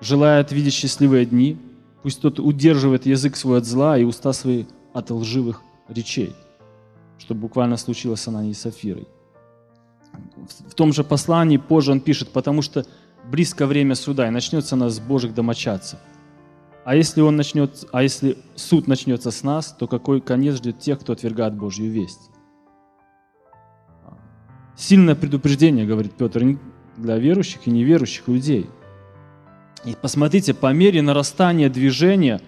желает 0.00 0.52
видеть 0.52 0.75
счастливые 0.75 1.26
дни, 1.26 1.59
пусть 2.02 2.21
тот 2.21 2.38
удерживает 2.38 3.07
язык 3.07 3.37
свой 3.37 3.59
от 3.59 3.64
зла 3.64 3.99
и 3.99 4.05
уста 4.05 4.33
свои 4.33 4.64
от 4.93 5.11
лживых 5.11 5.62
речей», 5.88 6.35
что 7.19 7.35
буквально 7.35 7.76
случилось 7.76 8.21
с 8.21 8.28
Ананией 8.28 8.52
и 8.52 8.55
Сафирой. 8.55 9.07
В 10.69 10.75
том 10.75 10.93
же 10.93 11.05
послании 11.05 11.57
позже 11.57 11.93
он 11.93 12.00
пишет, 12.00 12.31
«Потому 12.31 12.62
что 12.62 12.87
близко 13.31 13.67
время 13.67 13.95
суда, 13.95 14.26
и 14.26 14.31
начнется 14.31 14.75
она 14.75 14.88
с 14.88 15.00
Божьих 15.00 15.35
домочадцев». 15.35 15.99
А 16.85 16.95
если, 16.95 17.21
он 17.21 17.37
начнет, 17.37 17.85
а 17.93 18.02
если 18.02 18.38
суд 18.55 18.88
начнется 18.88 19.31
с 19.31 19.43
нас, 19.43 19.76
то 19.78 19.87
какой 19.87 20.23
конец 20.23 20.57
ждет 20.57 20.78
тех, 20.78 20.99
кто 20.99 21.12
отвергает 21.12 21.55
Божью 21.55 21.90
весть? 21.90 22.31
Сильное 24.75 25.14
предупреждение, 25.14 25.85
говорит 25.85 26.12
Петр, 26.12 26.59
для 26.97 27.19
верующих 27.19 27.67
и 27.67 27.71
неверующих 27.71 28.26
людей. 28.28 28.71
И 29.85 29.95
посмотрите, 30.01 30.55
по 30.55 30.73
мере 30.73 31.03
нарастания 31.03 31.71
движения 31.71 32.41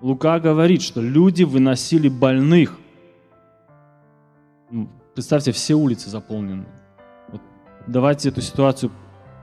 Лука 0.00 0.40
говорит, 0.40 0.82
что 0.82 1.00
люди 1.00 1.44
выносили 1.44 2.08
больных. 2.08 2.78
Ну, 4.70 4.88
представьте, 5.14 5.52
все 5.52 5.74
улицы 5.74 6.10
заполнены. 6.10 6.66
Вот 7.28 7.40
давайте 7.86 8.28
эту 8.28 8.40
ситуацию 8.40 8.90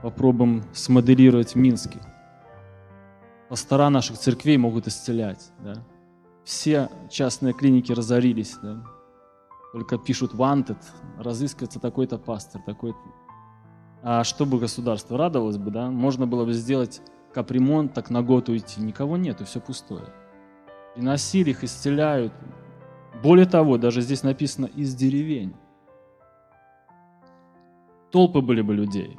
попробуем 0.02 0.64
смоделировать 0.72 1.54
в 1.54 1.56
Минске 1.56 1.98
пастора 3.54 3.88
наших 3.88 4.18
церквей 4.18 4.56
могут 4.56 4.88
исцелять. 4.88 5.52
Да? 5.60 5.74
Все 6.42 6.88
частные 7.08 7.52
клиники 7.52 7.92
разорились. 7.92 8.56
Да? 8.60 8.82
Только 9.72 9.96
пишут 9.96 10.34
wanted, 10.34 10.78
разыскивается 11.20 11.78
такой-то 11.78 12.18
пастор, 12.18 12.62
такой-то. 12.62 12.98
А 14.02 14.24
чтобы 14.24 14.58
государство 14.58 15.16
радовалось 15.16 15.56
бы, 15.56 15.70
да, 15.70 15.88
можно 15.88 16.26
было 16.26 16.44
бы 16.44 16.52
сделать 16.52 17.00
капремонт, 17.34 17.92
так 17.92 18.10
на 18.10 18.22
год 18.22 18.48
уйти. 18.48 18.80
Никого 18.80 19.16
нету, 19.16 19.44
все 19.44 19.60
пустое. 19.60 20.06
И 20.96 21.02
носили 21.02 21.50
их, 21.50 21.64
исцеляют. 21.64 22.32
Более 23.22 23.46
того, 23.46 23.76
даже 23.78 24.00
здесь 24.00 24.22
написано 24.22 24.66
из 24.66 24.94
деревень. 24.94 25.54
Толпы 28.10 28.40
были 28.40 28.62
бы 28.62 28.74
людей. 28.74 29.16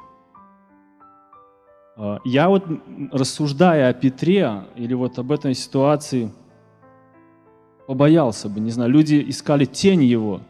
А, 1.96 2.18
я 2.24 2.48
вот, 2.48 2.64
рассуждая 3.12 3.90
о 3.90 3.92
Петре 3.92 4.64
или 4.74 4.94
вот 4.94 5.18
об 5.18 5.32
этой 5.32 5.54
ситуации, 5.54 6.32
побоялся 7.86 8.48
бы, 8.48 8.60
не 8.60 8.70
знаю, 8.70 8.90
люди 8.90 9.24
искали 9.28 9.64
тень 9.64 10.02
его, 10.02 10.40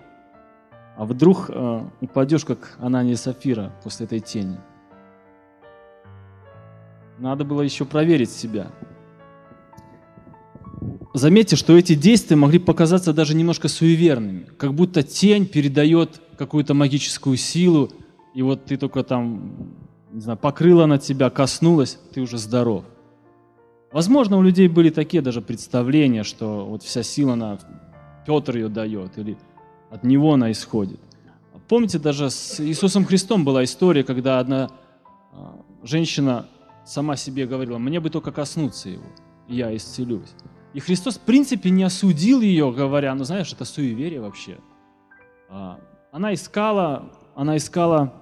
а 0.97 1.05
вдруг 1.05 1.51
э, 1.51 1.81
упадешь, 2.01 2.45
как 2.45 2.77
Анания 2.81 3.13
и 3.13 3.17
Сафира 3.17 3.73
после 3.85 4.07
этой 4.07 4.21
тени. 4.21 4.59
Надо 7.19 7.45
было 7.45 7.63
еще 7.63 7.85
проверить 7.85 8.31
себя. 8.31 8.71
Заметьте, 11.15 11.57
что 11.57 11.77
эти 11.77 11.95
действия 11.95 12.37
могли 12.37 12.59
показаться 12.59 13.15
даже 13.15 13.35
немножко 13.35 13.69
суеверными, 13.69 14.47
как 14.59 14.75
будто 14.75 15.03
тень 15.03 15.47
передает 15.47 16.21
какую-то 16.37 16.75
магическую 16.75 17.39
силу, 17.39 17.91
и 18.35 18.43
вот 18.43 18.67
ты 18.67 18.77
только 18.77 19.03
там 19.03 19.77
не 20.13 20.21
знаю, 20.21 20.39
покрыла 20.39 20.87
на 20.87 20.99
тебя, 20.99 21.29
коснулась, 21.29 21.99
ты 22.15 22.23
уже 22.23 22.39
здоров. 22.39 22.85
Возможно, 23.93 24.39
у 24.39 24.43
людей 24.43 24.67
были 24.67 24.91
такие 24.91 25.23
даже 25.23 25.43
представления, 25.43 26.23
что 26.23 26.65
вот 26.65 26.83
вся 26.83 27.03
сила 27.03 27.35
на 27.35 27.59
Петр 28.27 28.57
ее 28.57 28.69
дает, 28.69 29.19
или 29.19 29.37
от 29.91 30.05
него 30.05 30.33
она 30.33 30.51
исходит. 30.53 31.01
Помните, 31.69 31.99
даже 31.99 32.31
с 32.31 32.61
Иисусом 32.61 33.05
Христом 33.05 33.45
была 33.45 33.63
история, 33.65 34.05
когда 34.05 34.39
одна 34.39 34.71
а, 35.33 35.61
женщина 35.83 36.47
сама 36.87 37.17
себе 37.17 37.47
говорила, 37.47 37.79
мне 37.79 38.01
бы 38.01 38.11
только 38.11 38.33
коснуться 38.33 38.89
его, 38.89 39.07
я 39.49 39.75
исцелюсь. 39.77 40.35
И 40.73 40.81
Христос, 40.81 41.17
в 41.17 41.21
принципе, 41.21 41.71
не 41.71 41.85
осудил 41.85 42.41
ее, 42.41 42.73
говоря, 42.73 43.15
ну 43.15 43.25
знаешь, 43.25 43.53
это 43.53 43.65
суеверие 43.65 44.21
вообще. 44.21 44.59
А, 45.49 45.81
она 46.13 46.35
искала, 46.35 47.13
она 47.35 47.57
искала 47.57 48.15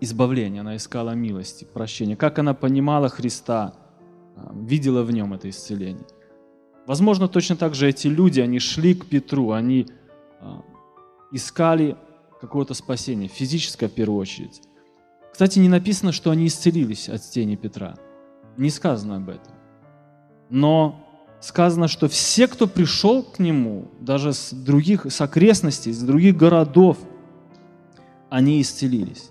избавления, 0.00 0.60
она 0.60 0.76
искала 0.76 1.10
милости, 1.10 1.64
прощения. 1.64 2.16
Как 2.16 2.38
она 2.38 2.54
понимала 2.54 3.08
Христа, 3.08 3.74
а, 4.36 4.52
видела 4.54 5.02
в 5.02 5.10
нем 5.10 5.34
это 5.34 5.48
исцеление. 5.48 6.06
Возможно, 6.86 7.28
точно 7.28 7.56
так 7.56 7.74
же 7.74 7.88
эти 7.88 8.08
люди, 8.08 8.40
они 8.40 8.58
шли 8.58 8.94
к 8.94 9.06
Петру, 9.06 9.52
они 9.52 9.86
а, 10.40 10.62
искали 11.32 11.96
какого-то 12.40 12.74
спасения, 12.74 13.28
физическое 13.28 13.88
в 13.88 13.92
первую 13.92 14.20
очередь. 14.20 14.62
Кстати, 15.32 15.58
не 15.58 15.68
написано, 15.68 16.12
что 16.12 16.30
они 16.30 16.46
исцелились 16.46 17.08
от 17.08 17.22
тени 17.22 17.56
Петра. 17.56 17.96
Не 18.58 18.70
сказано 18.70 19.16
об 19.16 19.30
этом. 19.30 19.54
Но 20.50 21.02
сказано, 21.40 21.88
что 21.88 22.08
все, 22.08 22.46
кто 22.46 22.66
пришел 22.66 23.22
к 23.22 23.38
нему, 23.38 23.88
даже 23.98 24.34
с 24.34 24.52
других, 24.52 25.06
с 25.10 25.20
окрестностей, 25.22 25.92
с 25.92 26.02
других 26.02 26.36
городов, 26.36 26.98
они 28.28 28.60
исцелились. 28.60 29.30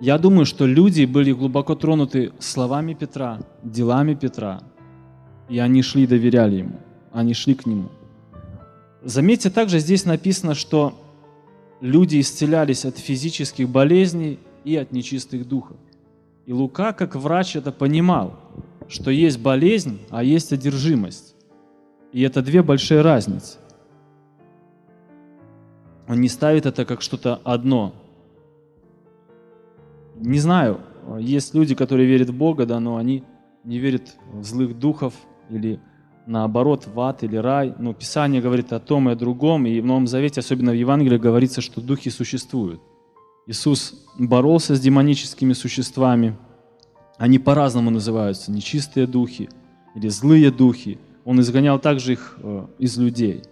Я 0.00 0.18
думаю, 0.18 0.44
что 0.44 0.66
люди 0.66 1.04
были 1.04 1.32
глубоко 1.32 1.74
тронуты 1.74 2.32
словами 2.38 2.94
Петра, 2.94 3.40
делами 3.62 4.14
Петра, 4.14 4.60
и 5.48 5.58
они 5.58 5.82
шли 5.82 6.04
и 6.04 6.06
доверяли 6.06 6.56
ему, 6.56 6.80
они 7.12 7.32
шли 7.32 7.54
к 7.54 7.64
нему. 7.66 7.88
Заметьте, 9.02 9.48
также 9.48 9.78
здесь 9.78 10.04
написано, 10.04 10.54
что 10.54 11.05
люди 11.80 12.20
исцелялись 12.20 12.84
от 12.84 12.98
физических 12.98 13.68
болезней 13.68 14.38
и 14.64 14.76
от 14.76 14.92
нечистых 14.92 15.46
духов. 15.46 15.76
И 16.46 16.52
Лука, 16.52 16.92
как 16.92 17.16
врач, 17.16 17.56
это 17.56 17.72
понимал, 17.72 18.38
что 18.88 19.10
есть 19.10 19.40
болезнь, 19.40 19.98
а 20.10 20.22
есть 20.22 20.52
одержимость. 20.52 21.34
И 22.12 22.22
это 22.22 22.40
две 22.42 22.62
большие 22.62 23.02
разницы. 23.02 23.58
Он 26.08 26.20
не 26.20 26.28
ставит 26.28 26.66
это 26.66 26.84
как 26.84 27.02
что-то 27.02 27.40
одно. 27.42 27.94
Не 30.14 30.38
знаю, 30.38 30.80
есть 31.18 31.52
люди, 31.54 31.74
которые 31.74 32.06
верят 32.06 32.30
в 32.30 32.36
Бога, 32.36 32.64
да, 32.64 32.80
но 32.80 32.96
они 32.96 33.24
не 33.64 33.78
верят 33.78 34.14
в 34.32 34.44
злых 34.44 34.78
духов 34.78 35.14
или 35.50 35.80
наоборот 36.26 36.86
в 36.86 37.00
ад 37.00 37.22
или 37.22 37.36
рай. 37.36 37.74
Но 37.78 37.94
Писание 37.94 38.42
говорит 38.42 38.72
о 38.72 38.80
том 38.80 39.08
и 39.08 39.12
о 39.12 39.16
другом, 39.16 39.66
и 39.66 39.80
в 39.80 39.86
Новом 39.86 40.06
Завете, 40.06 40.40
особенно 40.40 40.72
в 40.72 40.74
Евангелии, 40.74 41.18
говорится, 41.18 41.60
что 41.60 41.80
духи 41.80 42.10
существуют. 42.10 42.80
Иисус 43.46 43.94
боролся 44.18 44.74
с 44.74 44.80
демоническими 44.80 45.52
существами. 45.52 46.36
Они 47.16 47.38
по-разному 47.38 47.90
называются, 47.90 48.50
нечистые 48.50 49.06
духи 49.06 49.48
или 49.94 50.08
злые 50.08 50.50
духи. 50.50 50.98
Он 51.24 51.40
изгонял 51.40 51.78
также 51.78 52.12
их 52.12 52.38
э, 52.42 52.66
из 52.78 52.98
людей. 52.98 53.42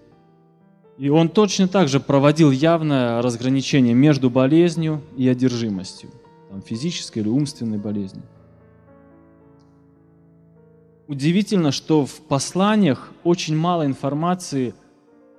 И 0.99 1.09
он 1.09 1.29
точно 1.29 1.67
так 1.67 1.89
же 1.89 1.99
проводил 1.99 2.51
явное 2.51 3.21
разграничение 3.23 3.95
между 3.95 4.31
болезнью 4.31 5.01
и 5.17 5.27
одержимостью, 5.27 6.11
там, 6.51 6.63
физической 6.63 7.21
или 7.21 7.29
умственной 7.29 7.79
болезнью. 7.79 8.23
Удивительно, 11.07 11.71
что 11.71 12.07
в 12.07 12.21
посланиях 12.23 13.13
очень 13.25 13.57
мало 13.57 13.85
информации 13.85 14.75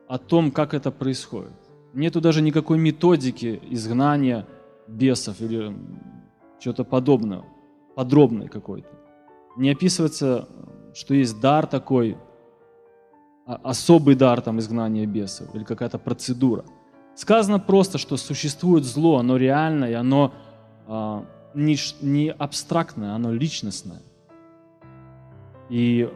о 0.07 0.19
том, 0.19 0.51
как 0.51 0.73
это 0.75 0.91
происходит. 0.91 1.53
Нету 1.93 2.21
даже 2.21 2.41
никакой 2.41 2.77
методики 2.77 3.59
изгнания 3.69 4.45
бесов 4.87 5.41
или 5.41 5.75
чего-то 6.59 6.83
подобного, 6.83 7.45
подробной 7.95 8.47
какой-то. 8.47 8.89
Не 9.57 9.71
описывается, 9.71 10.47
что 10.93 11.15
есть 11.15 11.39
дар 11.39 11.65
такой, 11.65 12.17
а, 13.47 13.59
особый 13.63 14.15
дар 14.15 14.41
там 14.41 14.59
изгнания 14.59 15.07
бесов 15.07 15.55
или 15.55 15.63
какая-то 15.63 15.97
процедура. 15.97 16.65
Сказано 17.15 17.59
просто, 17.59 17.97
что 17.97 18.17
существует 18.17 18.83
зло, 18.83 19.17
оно 19.17 19.37
реальное, 19.37 19.99
оно 19.99 20.33
а, 20.85 21.25
не, 21.55 21.77
не 22.01 22.29
абстрактное, 22.31 23.13
оно 23.15 23.31
личностное. 23.31 24.01
И 25.69 26.09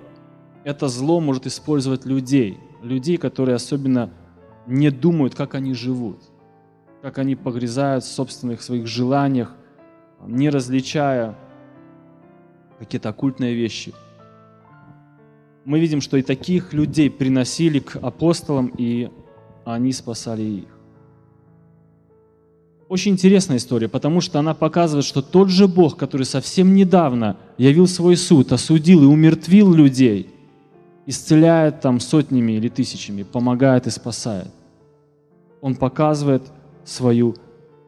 это 0.63 0.87
зло 0.87 1.19
может 1.19 1.47
использовать 1.47 2.05
людей, 2.05 2.59
людей, 2.81 3.17
которые 3.17 3.55
особенно 3.55 4.11
не 4.67 4.91
думают, 4.91 5.35
как 5.35 5.55
они 5.55 5.73
живут, 5.73 6.21
как 7.01 7.17
они 7.17 7.35
погрязают 7.35 8.03
в 8.03 8.11
собственных 8.11 8.61
своих 8.61 8.87
желаниях, 8.87 9.55
не 10.25 10.49
различая 10.49 11.35
какие-то 12.77 13.09
оккультные 13.09 13.55
вещи. 13.55 13.93
Мы 15.65 15.79
видим, 15.79 16.01
что 16.01 16.17
и 16.17 16.21
таких 16.21 16.73
людей 16.73 17.09
приносили 17.09 17.79
к 17.79 17.95
апостолам, 17.97 18.71
и 18.77 19.11
они 19.65 19.91
спасали 19.91 20.41
их. 20.41 20.78
Очень 22.89 23.11
интересная 23.11 23.57
история, 23.57 23.87
потому 23.87 24.19
что 24.19 24.39
она 24.39 24.55
показывает, 24.55 25.05
что 25.05 25.21
тот 25.21 25.49
же 25.49 25.67
Бог, 25.67 25.95
который 25.95 26.25
совсем 26.25 26.73
недавно 26.73 27.37
явил 27.59 27.87
свой 27.87 28.17
суд, 28.17 28.51
осудил 28.51 29.03
и 29.03 29.05
умертвил 29.05 29.71
людей, 29.71 30.33
исцеляет 31.05 31.81
там 31.81 31.99
сотнями 31.99 32.53
или 32.53 32.67
тысячами, 32.67 33.21
помогает 33.21 33.85
и 33.85 33.91
спасает. 33.91 34.47
Он 35.61 35.75
показывает 35.75 36.41
свою 36.83 37.35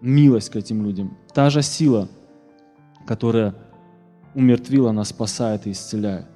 милость 0.01 0.51
к 0.51 0.55
этим 0.55 0.85
людям. 0.85 1.17
Та 1.33 1.49
же 1.49 1.63
сила, 1.63 2.07
которая 3.07 3.55
умертвила, 4.35 4.91
она 4.91 5.03
спасает 5.03 5.65
и 5.65 5.71
исцеляет. 5.71 6.27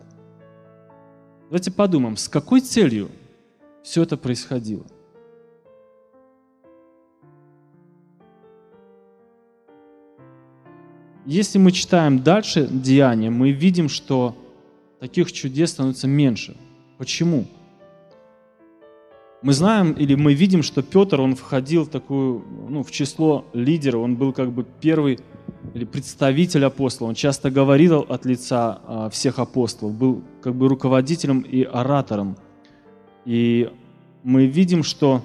Давайте 1.50 1.70
подумаем, 1.70 2.18
с 2.18 2.28
какой 2.28 2.62
целью 2.62 3.12
все 3.84 4.02
это 4.02 4.18
происходило? 4.18 4.86
Если 11.26 11.58
мы 11.58 11.72
читаем 11.72 12.22
дальше 12.22 12.68
Деяния, 12.70 13.32
мы 13.32 13.50
видим, 13.50 13.90
что 13.90 14.36
таких 15.00 15.32
чудес 15.32 15.72
становится 15.72 16.08
меньше. 16.08 16.56
Почему? 17.00 17.46
Мы 19.42 19.54
знаем 19.54 19.94
или 19.94 20.14
мы 20.14 20.36
видим, 20.36 20.62
что 20.62 20.84
Петр, 20.84 21.20
он 21.20 21.36
входил 21.36 21.86
в 21.86 21.90
такую, 21.90 22.44
ну, 22.70 22.84
в 22.84 22.92
число 22.92 23.46
лидеров, 23.54 24.04
он 24.04 24.16
был 24.16 24.34
как 24.34 24.52
бы 24.52 24.66
первый 24.80 25.20
или 25.74 25.84
представитель 25.86 26.64
апостола, 26.66 27.10
он 27.10 27.16
часто 27.16 27.50
говорил 27.50 28.06
от 28.08 28.26
лица 28.26 28.82
а, 28.86 29.10
всех 29.10 29.40
апостолов, 29.40 29.96
был 29.96 30.22
как 30.42 30.54
бы 30.54 30.68
руководителем 30.68 31.42
и 31.42 31.64
оратором. 31.64 32.38
И 33.26 33.72
мы 34.24 34.46
видим, 34.46 34.84
что 34.84 35.24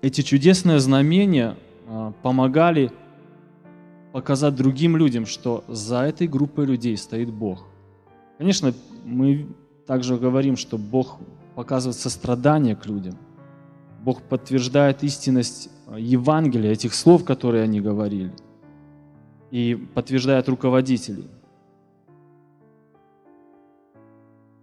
эти 0.00 0.22
чудесные 0.22 0.78
знамения 0.78 1.56
а, 1.86 2.12
помогали 2.22 2.90
показать 4.12 4.54
другим 4.54 4.96
людям, 4.96 5.26
что 5.26 5.64
за 5.68 6.02
этой 6.02 6.26
группой 6.26 6.66
людей 6.66 6.96
стоит 6.96 7.30
Бог. 7.30 7.64
Конечно, 8.38 8.74
мы 9.04 9.46
также 9.86 10.16
говорим, 10.16 10.56
что 10.56 10.78
Бог 10.78 11.18
показывает 11.54 11.96
сострадание 11.96 12.74
к 12.74 12.86
людям. 12.86 13.16
Бог 14.02 14.22
подтверждает 14.22 15.04
истинность 15.04 15.68
э, 15.86 15.96
Евангелия, 16.00 16.72
этих 16.72 16.94
слов, 16.94 17.24
которые 17.24 17.64
они 17.64 17.80
говорили, 17.80 18.32
и 19.50 19.74
подтверждает 19.94 20.48
руководителей. 20.48 21.28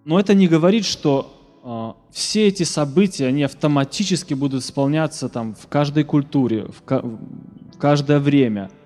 Но 0.06 0.20
это 0.20 0.34
не 0.34 0.48
говорит, 0.48 0.86
что 0.86 1.32
э, 1.64 2.12
все 2.12 2.48
эти 2.48 2.64
события, 2.64 3.28
они 3.28 3.44
автоматически 3.44 4.34
будут 4.34 4.64
исполняться 4.64 5.30
там, 5.30 5.54
в 5.54 5.68
каждой 5.68 6.04
культуре, 6.04 6.66
в, 6.66 6.82
в 6.82 7.78
каждое 7.78 8.20
время– 8.20 8.72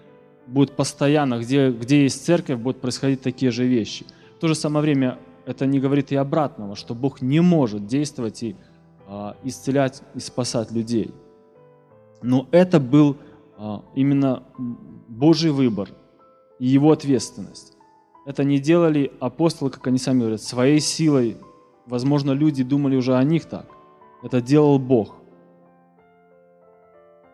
будет 0.52 0.76
постоянно, 0.76 1.40
где, 1.40 1.72
где 1.72 2.04
есть 2.04 2.26
церковь, 2.26 2.60
будут 2.60 2.82
происходить 2.82 3.22
такие 3.22 3.52
же 3.52 3.66
вещи. 3.66 4.06
В 4.38 4.40
то 4.42 4.48
же 4.48 4.56
самое 4.56 4.82
время 4.82 5.18
это 5.46 5.66
не 5.66 5.80
говорит 5.80 6.12
и 6.12 6.16
обратного, 6.16 6.76
что 6.76 6.94
Бог 6.94 7.22
не 7.22 7.40
может 7.40 7.88
действовать 7.88 8.44
и 8.44 8.56
а, 9.08 9.36
исцелять 9.44 10.04
и 10.14 10.20
спасать 10.20 10.72
людей. 10.72 11.12
Но 12.22 12.48
это 12.52 12.80
был 12.80 13.18
а, 13.58 13.84
именно 13.96 14.44
Божий 15.08 15.52
выбор 15.52 15.90
и 16.60 16.68
его 16.68 16.92
ответственность. 16.92 17.74
Это 18.26 18.44
не 18.44 18.60
делали 18.60 19.12
апостолы, 19.20 19.72
как 19.72 19.88
они 19.88 19.98
сами 19.98 20.20
говорят, 20.20 20.42
своей 20.42 20.80
силой. 20.80 21.38
Возможно, 21.88 22.32
люди 22.32 22.64
думали 22.64 22.96
уже 22.96 23.16
о 23.16 23.24
них 23.24 23.46
так. 23.46 23.68
Это 24.22 24.42
делал 24.42 24.78
Бог. 24.78 25.16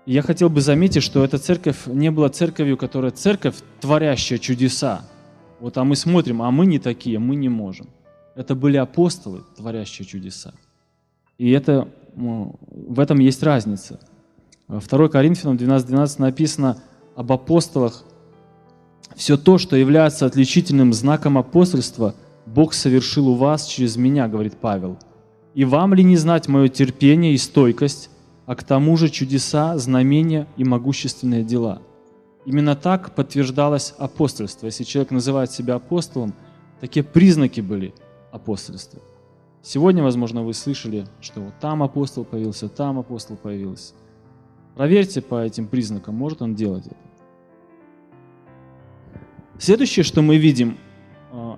Я 0.07 0.21
хотел 0.21 0.49
бы 0.49 0.61
заметить, 0.61 1.03
что 1.03 1.21
эта 1.25 1.37
церковь 1.37 1.85
не 1.85 2.09
была 2.11 2.29
церковью, 2.29 2.77
которая 2.77 3.11
церковь, 3.11 3.55
творящая 3.81 4.39
чудеса. 4.39 5.01
Вот 5.59 5.77
а 5.77 5.83
мы 5.83 5.97
смотрим, 5.97 6.41
а 6.41 6.49
мы 6.49 6.65
не 6.65 6.79
такие, 6.79 7.19
мы 7.19 7.35
не 7.35 7.49
можем. 7.49 7.89
Это 8.33 8.55
были 8.55 8.77
апостолы, 8.77 9.43
творящие 9.57 10.07
чудеса. 10.07 10.53
И 11.37 11.51
это, 11.51 11.89
ну, 12.15 12.55
в 12.71 13.01
этом 13.01 13.19
есть 13.19 13.43
разница. 13.43 13.99
2 14.69 15.09
Коринфянам 15.09 15.57
12.12 15.57 16.21
написано 16.21 16.77
об 17.17 17.33
апостолах, 17.33 18.05
Все 19.13 19.35
то, 19.35 19.57
что 19.57 19.75
является 19.75 20.25
отличительным 20.25 20.93
знаком 20.93 21.37
апостольства, 21.37 22.15
Бог 22.45 22.73
совершил 22.73 23.27
у 23.27 23.35
вас 23.35 23.65
через 23.65 23.97
меня, 23.97 24.29
говорит 24.29 24.55
Павел. 24.61 24.97
И 25.53 25.65
вам 25.65 25.93
ли 25.93 26.01
не 26.01 26.15
знать 26.15 26.47
мое 26.47 26.69
терпение 26.69 27.33
и 27.33 27.37
стойкость, 27.37 28.09
а 28.47 28.55
к 28.55 28.63
тому 28.63 28.95
же 28.95 29.10
чудеса, 29.10 29.77
знамения 29.77 30.47
и 30.55 30.63
могущественные 30.63 31.43
дела? 31.43 31.81
Именно 32.45 32.77
так 32.77 33.13
подтверждалось 33.13 33.93
апостольство. 33.97 34.67
Если 34.67 34.86
человек 34.86 35.12
называет 35.12 35.51
себя 35.51 35.75
апостолом, 35.75 36.33
такие 36.79 37.03
признаки 37.03 37.60
были 37.60 37.93
апостольства. 38.31 39.01
Сегодня, 39.62 40.01
возможно, 40.01 40.43
вы 40.43 40.53
слышали, 40.53 41.05
что 41.19 41.41
вот 41.41 41.60
там 41.60 41.83
апостол 41.83 42.23
появился, 42.23 42.69
там 42.69 42.97
апостол 42.97 43.36
появился. 43.36 43.93
Проверьте 44.75 45.21
по 45.21 45.43
этим 45.43 45.67
признакам, 45.67 46.15
может 46.15 46.41
он 46.41 46.55
делать 46.55 46.88
это. 46.88 46.95
Следующее, 49.60 50.03
что 50.03 50.21
мы 50.21 50.38
видим 50.38 50.77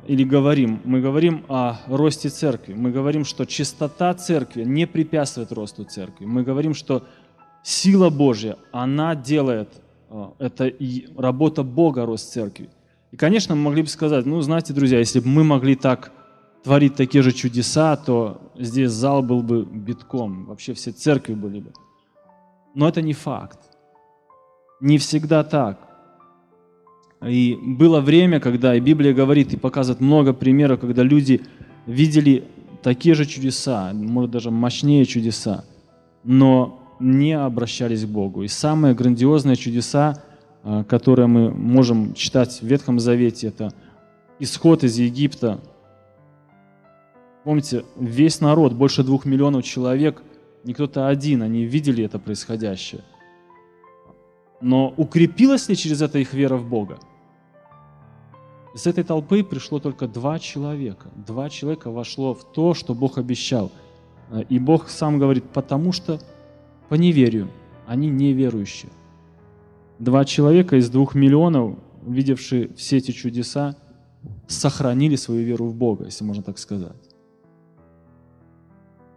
или 0.07 0.23
говорим, 0.23 0.81
мы 0.83 0.99
говорим 0.99 1.45
о 1.47 1.77
росте 1.87 2.29
церкви. 2.29 2.73
Мы 2.73 2.91
говорим, 2.91 3.23
что 3.23 3.45
чистота 3.45 4.13
церкви 4.13 4.63
не 4.63 4.85
препятствует 4.85 5.51
росту 5.51 5.85
церкви. 5.85 6.25
Мы 6.25 6.43
говорим, 6.43 6.73
что 6.73 7.03
сила 7.63 8.09
Божья, 8.09 8.57
она 8.71 9.15
делает, 9.15 9.69
а, 10.09 10.33
это 10.39 10.71
работа 11.17 11.63
Бога 11.63 12.05
рост 12.05 12.31
церкви. 12.33 12.69
И, 13.11 13.15
конечно, 13.15 13.55
мы 13.55 13.61
могли 13.61 13.83
бы 13.83 13.87
сказать, 13.87 14.25
ну, 14.25 14.41
знаете, 14.41 14.73
друзья, 14.73 14.99
если 14.99 15.21
бы 15.21 15.27
мы 15.27 15.43
могли 15.43 15.75
так 15.75 16.11
творить 16.63 16.95
такие 16.95 17.23
же 17.23 17.31
чудеса, 17.31 17.95
то 17.95 18.51
здесь 18.57 18.91
зал 18.91 19.23
был 19.23 19.41
бы 19.41 19.63
битком, 19.63 20.45
вообще 20.45 20.73
все 20.73 20.91
церкви 20.91 21.33
были 21.33 21.61
бы. 21.61 21.71
Но 22.75 22.87
это 22.87 23.01
не 23.01 23.13
факт. 23.13 23.59
Не 24.81 24.97
всегда 24.97 25.43
так. 25.43 25.88
И 27.25 27.57
было 27.61 27.99
время, 27.99 28.39
когда 28.39 28.75
и 28.75 28.79
Библия 28.79 29.13
говорит 29.13 29.53
и 29.53 29.57
показывает 29.57 29.99
много 29.99 30.33
примеров, 30.33 30.79
когда 30.79 31.03
люди 31.03 31.41
видели 31.85 32.45
такие 32.81 33.13
же 33.13 33.25
чудеса, 33.25 33.91
может 33.93 34.31
даже 34.31 34.51
мощнее 34.51 35.05
чудеса, 35.05 35.65
но 36.23 36.79
не 36.99 37.33
обращались 37.33 38.05
к 38.05 38.07
Богу. 38.07 38.43
И 38.43 38.47
самые 38.47 38.93
грандиозные 38.93 39.57
чудеса, 39.57 40.23
а, 40.63 40.83
которые 40.83 41.27
мы 41.27 41.51
можем 41.51 42.13
читать 42.13 42.61
в 42.61 42.65
Ветхом 42.65 42.99
Завете, 42.99 43.47
это 43.47 43.73
исход 44.39 44.83
из 44.83 44.97
Египта. 44.97 45.59
Помните, 47.43 47.83
весь 47.97 48.39
народ, 48.39 48.73
больше 48.73 49.03
двух 49.03 49.25
миллионов 49.25 49.63
человек, 49.63 50.21
не 50.63 50.73
кто-то 50.73 51.07
один, 51.07 51.41
они 51.41 51.65
видели 51.65 52.03
это 52.03 52.19
происходящее. 52.19 53.01
Но 54.61 54.93
укрепилась 54.97 55.69
ли 55.69 55.75
через 55.75 56.01
это 56.01 56.19
их 56.19 56.33
вера 56.33 56.57
в 56.57 56.67
Бога? 56.67 56.99
Из 58.73 58.85
этой 58.85 59.03
толпы 59.03 59.43
пришло 59.43 59.79
только 59.79 60.07
два 60.07 60.37
человека. 60.37 61.09
Два 61.25 61.49
человека 61.49 61.89
вошло 61.89 62.33
в 62.33 62.43
то, 62.43 62.73
что 62.73 62.93
Бог 62.93 63.17
обещал. 63.17 63.71
И 64.47 64.59
Бог 64.59 64.89
сам 64.89 65.17
говорит, 65.17 65.43
потому 65.45 65.91
что 65.91 66.19
по 66.87 66.95
неверию 66.95 67.49
они 67.87 68.09
неверующие. 68.09 68.91
Два 69.97 70.23
человека 70.23 70.75
из 70.75 70.89
двух 70.89 71.15
миллионов, 71.15 71.77
видевшие 72.05 72.73
все 72.75 72.97
эти 72.97 73.11
чудеса, 73.11 73.75
сохранили 74.47 75.15
свою 75.15 75.43
веру 75.43 75.65
в 75.65 75.73
Бога, 75.73 76.05
если 76.05 76.23
можно 76.23 76.43
так 76.43 76.59
сказать. 76.59 76.95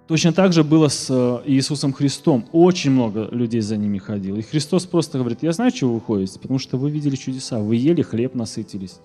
Точно 0.09 0.33
так 0.33 0.53
же 0.53 0.65
было 0.65 0.89
с 0.89 1.09
э, 1.11 1.43
Иисусом 1.47 1.93
Христом. 1.93 2.47
Очень 2.53 2.91
много 2.91 3.29
людей 3.31 3.61
за 3.61 3.77
ними 3.77 3.99
ходило. 3.99 4.37
И 4.37 4.43
Христос 4.43 4.85
просто 4.85 5.19
говорит, 5.19 5.43
я 5.43 5.53
знаю, 5.53 5.71
чего 5.71 5.95
вы 5.95 6.01
ходите, 6.01 6.39
потому 6.39 6.59
что 6.59 6.77
вы 6.77 6.91
видели 6.91 7.17
чудеса, 7.17 7.61
вы 7.61 7.77
ели 7.77 8.03
хлеб, 8.03 8.35
насытились 8.35 8.99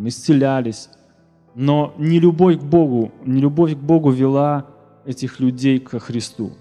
там, 0.00 0.08
исцелялись. 0.08 0.88
Но 1.54 1.92
не 1.98 2.20
любовь 2.20 2.58
к 2.58 2.62
Богу, 2.62 3.12
не 3.24 3.40
любовь 3.40 3.74
к 3.74 3.78
Богу 3.78 4.10
вела 4.10 4.66
этих 5.04 5.40
людей 5.40 5.78
к 5.78 5.98
Христу. 5.98 6.52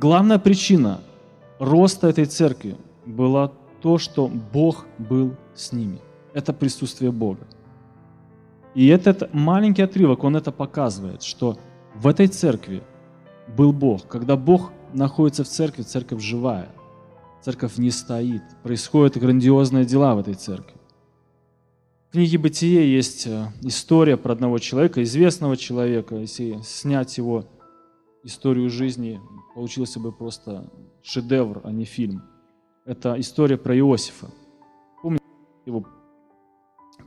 Главная 0.00 0.38
причина 0.38 1.00
роста 1.58 2.08
этой 2.08 2.24
церкви 2.24 2.76
была 3.06 3.52
то, 3.80 3.98
что 3.98 4.28
Бог 4.52 4.86
был 4.98 5.34
с 5.54 5.72
ними. 5.72 5.98
Это 6.34 6.52
присутствие 6.52 7.10
Бога. 7.10 7.46
И 8.74 8.88
этот 8.88 9.32
маленький 9.34 9.82
отрывок, 9.82 10.24
он 10.24 10.36
это 10.36 10.50
показывает, 10.50 11.22
что 11.22 11.56
в 11.94 12.06
этой 12.06 12.26
церкви 12.26 12.82
был 13.56 13.72
Бог. 13.72 14.08
Когда 14.08 14.36
Бог 14.36 14.72
находится 14.94 15.44
в 15.44 15.48
церкви, 15.48 15.82
церковь 15.82 16.22
живая. 16.22 16.68
Церковь 17.42 17.78
не 17.78 17.90
стоит. 17.90 18.42
Происходят 18.62 19.16
грандиозные 19.16 19.84
дела 19.84 20.14
в 20.14 20.18
этой 20.18 20.34
церкви. 20.34 20.81
Книге 22.12 22.36
«Бытие» 22.36 22.94
есть 22.94 23.26
э, 23.26 23.46
история 23.62 24.18
про 24.18 24.34
одного 24.34 24.58
человека, 24.58 25.02
известного 25.02 25.56
человека. 25.56 26.16
Если 26.16 26.60
снять 26.62 27.16
его 27.16 27.46
историю 28.22 28.68
жизни, 28.68 29.18
получился 29.54 29.98
бы 29.98 30.12
просто 30.12 30.70
шедевр, 31.02 31.62
а 31.64 31.72
не 31.72 31.86
фильм. 31.86 32.22
Это 32.84 33.18
история 33.18 33.56
про 33.56 33.74
Иосифа. 33.74 34.26
Помните, 35.00 35.24
его 35.64 35.86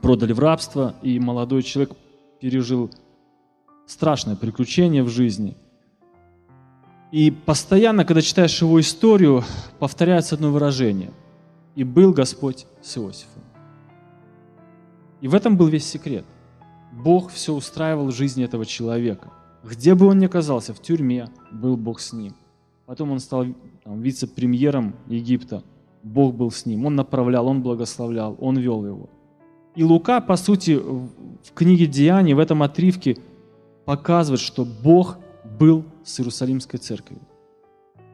продали 0.02 0.32
в 0.32 0.40
рабство, 0.40 0.96
и 1.02 1.20
молодой 1.20 1.62
человек 1.62 1.96
пережил 2.40 2.90
страшное 3.86 4.34
приключение 4.34 5.04
в 5.04 5.08
жизни. 5.08 5.56
И 7.12 7.30
постоянно, 7.30 8.04
когда 8.04 8.22
читаешь 8.22 8.60
его 8.60 8.80
историю, 8.80 9.44
повторяется 9.78 10.34
одно 10.34 10.50
выражение. 10.50 11.12
«И 11.76 11.84
был 11.84 12.12
Господь 12.12 12.66
с 12.82 12.98
Иосифом». 12.98 13.44
И 15.20 15.28
в 15.28 15.34
этом 15.34 15.56
был 15.56 15.66
весь 15.68 15.86
секрет. 15.86 16.24
Бог 16.92 17.30
все 17.30 17.52
устраивал 17.54 18.06
в 18.06 18.12
жизни 18.12 18.44
этого 18.44 18.64
человека. 18.64 19.32
Где 19.64 19.94
бы 19.94 20.06
он 20.06 20.18
ни 20.18 20.26
оказался, 20.26 20.72
в 20.72 20.80
тюрьме, 20.80 21.28
был 21.50 21.76
Бог 21.76 22.00
с 22.00 22.12
ним. 22.12 22.34
Потом 22.86 23.10
он 23.10 23.20
стал 23.20 23.46
вице-премьером 23.84 24.94
Египта. 25.08 25.62
Бог 26.02 26.34
был 26.34 26.50
с 26.50 26.66
ним. 26.66 26.86
Он 26.86 26.94
направлял, 26.94 27.48
он 27.48 27.62
благословлял, 27.62 28.36
он 28.40 28.58
вел 28.58 28.86
его. 28.86 29.08
И 29.74 29.84
Лука, 29.84 30.20
по 30.20 30.36
сути, 30.36 30.74
в 30.76 31.52
книге 31.54 31.86
Деяний, 31.86 32.34
в 32.34 32.38
этом 32.38 32.62
отрывке 32.62 33.18
показывает, 33.84 34.40
что 34.40 34.64
Бог 34.64 35.18
был 35.58 35.84
с 36.04 36.20
Иерусалимской 36.20 36.78
церковью 36.78 37.22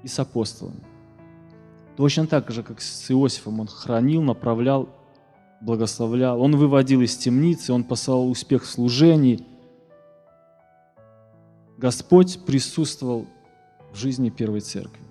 и 0.03 0.09
с 0.09 0.19
апостолами. 0.19 0.83
Точно 1.97 2.27
так 2.27 2.51
же, 2.51 2.63
как 2.63 2.81
с 2.81 3.11
Иосифом 3.11 3.61
он 3.61 3.67
хранил, 3.67 4.23
направлял 4.23 4.89
благословлял, 5.63 6.41
он 6.41 6.57
выводил 6.57 7.01
из 7.03 7.17
темницы, 7.17 7.73
он 7.73 7.85
посылал 7.85 8.29
успех 8.29 8.65
в 8.65 8.67
служении. 8.67 9.47
Господь 11.79 12.45
присутствовал 12.45 13.27
в 13.93 13.97
жизни 13.97 14.31
Первой 14.31 14.61
Церкви. 14.61 15.03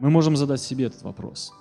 Мы 0.00 0.10
можем 0.10 0.36
задать 0.36 0.60
себе 0.60 0.86
этот 0.86 1.02
вопрос. 1.02 1.52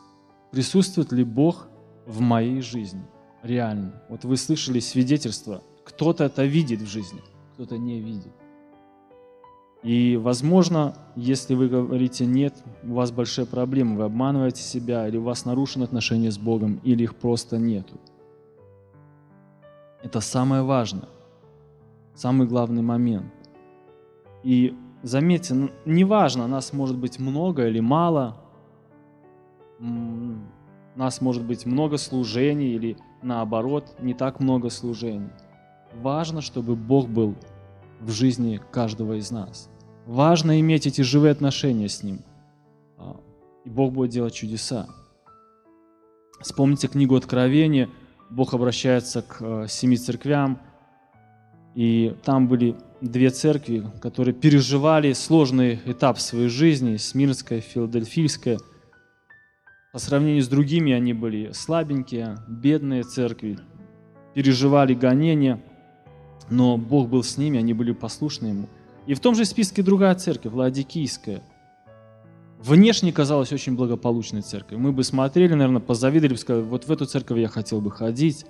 Присутствует 0.51 1.11
ли 1.11 1.23
Бог 1.23 1.67
в 2.05 2.19
моей 2.19 2.61
жизни? 2.61 3.05
Реально. 3.43 4.01
Вот 4.09 4.25
вы 4.25 4.37
слышали 4.37 4.79
свидетельство. 4.79 5.63
Кто-то 5.85 6.23
это 6.25 6.45
видит 6.45 6.81
в 6.81 6.87
жизни, 6.87 7.21
кто-то 7.53 7.77
не 7.77 7.99
видит. 7.99 8.33
И, 9.83 10.15
возможно, 10.15 10.95
если 11.15 11.55
вы 11.55 11.67
говорите 11.67 12.25
«нет», 12.25 12.55
у 12.83 12.93
вас 12.93 13.11
большие 13.11 13.45
проблемы, 13.45 13.97
вы 13.97 14.03
обманываете 14.05 14.61
себя, 14.61 15.07
или 15.07 15.17
у 15.17 15.23
вас 15.23 15.43
нарушены 15.43 15.83
отношения 15.83 16.31
с 16.31 16.37
Богом, 16.37 16.79
или 16.83 17.03
их 17.03 17.15
просто 17.15 17.57
нету. 17.57 17.99
Это 20.01 20.21
самое 20.21 20.63
важное, 20.63 21.09
самый 22.15 22.47
главный 22.47 22.81
момент. 22.81 23.31
И 24.43 24.73
заметьте, 25.01 25.69
неважно, 25.85 26.47
нас 26.47 26.71
может 26.71 26.97
быть 26.97 27.19
много 27.19 27.67
или 27.67 27.81
мало, 27.81 28.37
нас 30.95 31.19
может 31.19 31.43
быть 31.43 31.65
много 31.65 31.97
служений 31.97 32.73
или 32.73 32.97
наоборот, 33.21 33.95
не 33.99 34.13
так 34.13 34.39
много 34.39 34.69
служений. 34.69 35.29
Важно, 36.01 36.39
чтобы 36.41 36.75
Бог 36.75 37.09
был 37.09 37.35
в 37.99 38.11
жизни 38.11 38.61
каждого 38.71 39.13
из 39.13 39.31
нас. 39.31 39.69
Важно 40.05 40.59
иметь 40.59 40.85
эти 40.85 41.01
живые 41.01 41.31
отношения 41.31 41.87
с 41.87 42.03
Ним. 42.03 42.19
А, 42.97 43.15
и 43.63 43.69
Бог 43.69 43.93
будет 43.93 44.11
делать 44.11 44.33
чудеса. 44.33 44.87
Вспомните 46.41 46.89
книгу 46.89 47.15
Откровения. 47.15 47.89
Бог 48.29 48.53
обращается 48.53 49.21
к 49.21 49.37
э, 49.39 49.67
семи 49.69 49.95
церквям. 49.95 50.59
И 51.73 52.15
там 52.23 52.47
были 52.47 52.75
две 52.99 53.29
церкви, 53.29 53.83
которые 54.01 54.33
переживали 54.33 55.13
сложный 55.13 55.79
этап 55.85 56.19
своей 56.19 56.49
жизни. 56.49 56.97
Смирская, 56.97 57.61
Филадельфийская. 57.61 58.59
По 59.93 59.99
сравнению 59.99 60.43
с 60.43 60.49
другими 60.49 60.91
они 60.91 61.13
были 61.13 61.51
слабенькие, 61.53 62.37
бедные 62.49 63.03
церкви. 63.03 63.57
Переживали 64.33 64.95
гонения. 64.95 65.63
Но 66.49 66.77
Бог 66.77 67.07
был 67.07 67.23
с 67.23 67.37
ними, 67.37 67.57
они 67.57 67.73
были 67.73 67.93
послушны 67.93 68.47
Ему. 68.47 68.67
И 69.05 69.13
в 69.13 69.19
том 69.19 69.35
же 69.35 69.45
списке 69.45 69.83
другая 69.83 70.15
церковь, 70.15 70.53
Ладикийская. 70.53 71.41
внешне 72.59 73.11
казалась 73.11 73.51
очень 73.51 73.75
благополучной 73.75 74.41
церковью. 74.41 74.79
Мы 74.79 74.93
бы 74.93 75.03
смотрели, 75.03 75.53
наверное, 75.53 75.81
позавидовали, 75.81 76.37
сказали, 76.37 76.63
вот 76.63 76.87
в 76.87 76.91
эту 76.91 77.05
церковь 77.05 77.39
я 77.39 77.49
хотел 77.49 77.81
бы 77.81 77.91
ходить. 77.91 78.45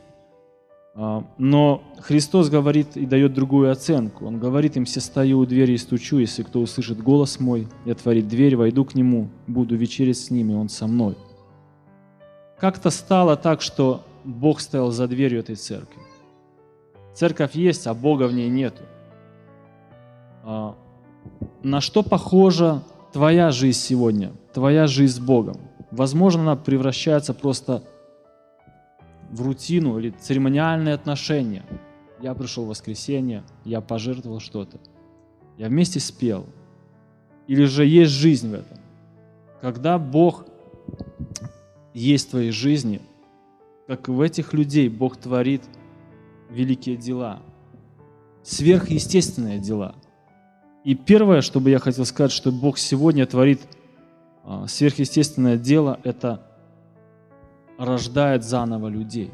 А, 0.96 1.26
но 1.40 1.84
Христос 2.00 2.50
говорит 2.50 2.96
и 2.96 3.08
дает 3.08 3.34
другую 3.34 3.72
оценку. 3.72 4.28
Он 4.28 4.40
говорит 4.40 4.78
им, 4.78 4.86
все 4.86 5.00
стою 5.00 5.40
у 5.40 5.46
двери 5.48 5.74
и 5.74 5.78
стучу, 5.78 6.20
если 6.20 6.44
кто 6.44 6.62
услышит 6.62 7.02
голос 7.02 7.40
мой 7.40 7.68
и 7.86 7.92
отворит 7.92 8.28
дверь, 8.28 8.56
войду 8.56 8.86
к 8.86 8.94
нему, 8.94 9.30
буду 9.48 9.76
вечерить 9.76 10.18
с 10.18 10.30
ними, 10.30 10.54
он 10.54 10.70
со 10.70 10.86
мной. 10.86 11.18
Как-то 12.60 12.92
стало 12.92 13.36
так, 13.36 13.62
что 13.62 14.04
Бог 14.24 14.62
стоял 14.62 14.92
за 14.92 15.08
дверью 15.08 15.40
этой 15.40 15.56
церкви. 15.56 16.02
Церковь 17.16 17.56
есть, 17.56 17.88
а 17.88 17.94
Бога 17.96 18.28
в 18.28 18.34
ней 18.34 18.50
нету. 18.50 18.84
А, 20.44 20.76
на 21.64 21.80
что 21.80 22.04
похожа 22.04 22.84
твоя 23.14 23.52
жизнь 23.52 23.80
сегодня, 23.80 24.34
твоя 24.54 24.88
жизнь 24.88 25.16
с 25.16 25.20
Богом? 25.20 25.58
Возможно, 25.92 26.42
она 26.42 26.56
превращается 26.56 27.34
просто 27.34 27.84
в 29.32 29.42
рутину 29.42 29.98
или 30.00 30.10
церемониальные 30.10 30.94
отношения. 30.94 31.64
Я 32.22 32.34
пришел 32.34 32.66
в 32.66 32.70
воскресенье, 32.70 33.44
я 33.64 33.82
пожертвовал 33.82 34.40
что-то. 34.40 34.80
Я 35.58 35.68
вместе 35.70 36.00
спел. 36.00 36.46
Или 37.48 37.66
же 37.66 37.86
есть 37.86 38.12
жизнь 38.12 38.50
в 38.50 38.54
этом. 38.54 38.78
Когда 39.62 39.98
Бог 39.98 40.46
есть 41.94 42.28
в 42.28 42.32
твоей 42.32 42.52
жизни, 42.52 43.02
как 43.88 44.08
в 44.10 44.20
этих 44.20 44.54
людей 44.54 44.90
Бог 44.90 45.18
творит 45.18 45.62
великие 46.50 46.98
дела, 46.98 47.42
сверхъестественные 48.44 49.60
дела. 49.60 49.96
И 50.84 50.96
первое, 50.96 51.42
что 51.42 51.60
бы 51.60 51.70
я 51.70 51.80
хотел 51.80 52.06
сказать, 52.06 52.32
что 52.32 52.52
Бог 52.52 52.78
сегодня 52.78 53.26
творит 53.26 53.62
а, 54.44 54.68
сверхъестественное 54.68 55.58
дело, 55.58 56.00
это 56.04 56.46
рождает 57.78 58.44
заново 58.44 58.90
людей. 58.90 59.32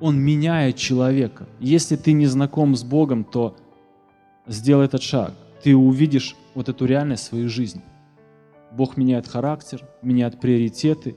Он 0.00 0.18
меняет 0.18 0.76
человека. 0.76 1.46
Если 1.60 1.96
ты 1.96 2.12
не 2.12 2.26
знаком 2.26 2.74
с 2.74 2.82
Богом, 2.82 3.24
то 3.24 3.56
сделай 4.46 4.86
этот 4.86 5.02
шаг. 5.02 5.32
Ты 5.62 5.76
увидишь 5.76 6.36
вот 6.54 6.68
эту 6.68 6.84
реальность 6.84 7.24
своей 7.24 7.46
жизни. 7.46 7.82
Бог 8.72 8.96
меняет 8.96 9.28
характер, 9.28 9.86
меняет 10.02 10.40
приоритеты. 10.40 11.16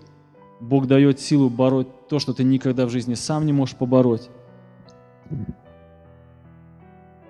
Бог 0.60 0.88
дает 0.88 1.19
силу 1.19 1.50
бороть 1.50 1.88
то, 2.08 2.19
что 2.19 2.34
ты 2.34 2.43
никогда 2.43 2.86
в 2.86 2.89
жизни 2.89 3.15
сам 3.15 3.46
не 3.46 3.54
можешь 3.54 3.76
побороть. 3.76 4.30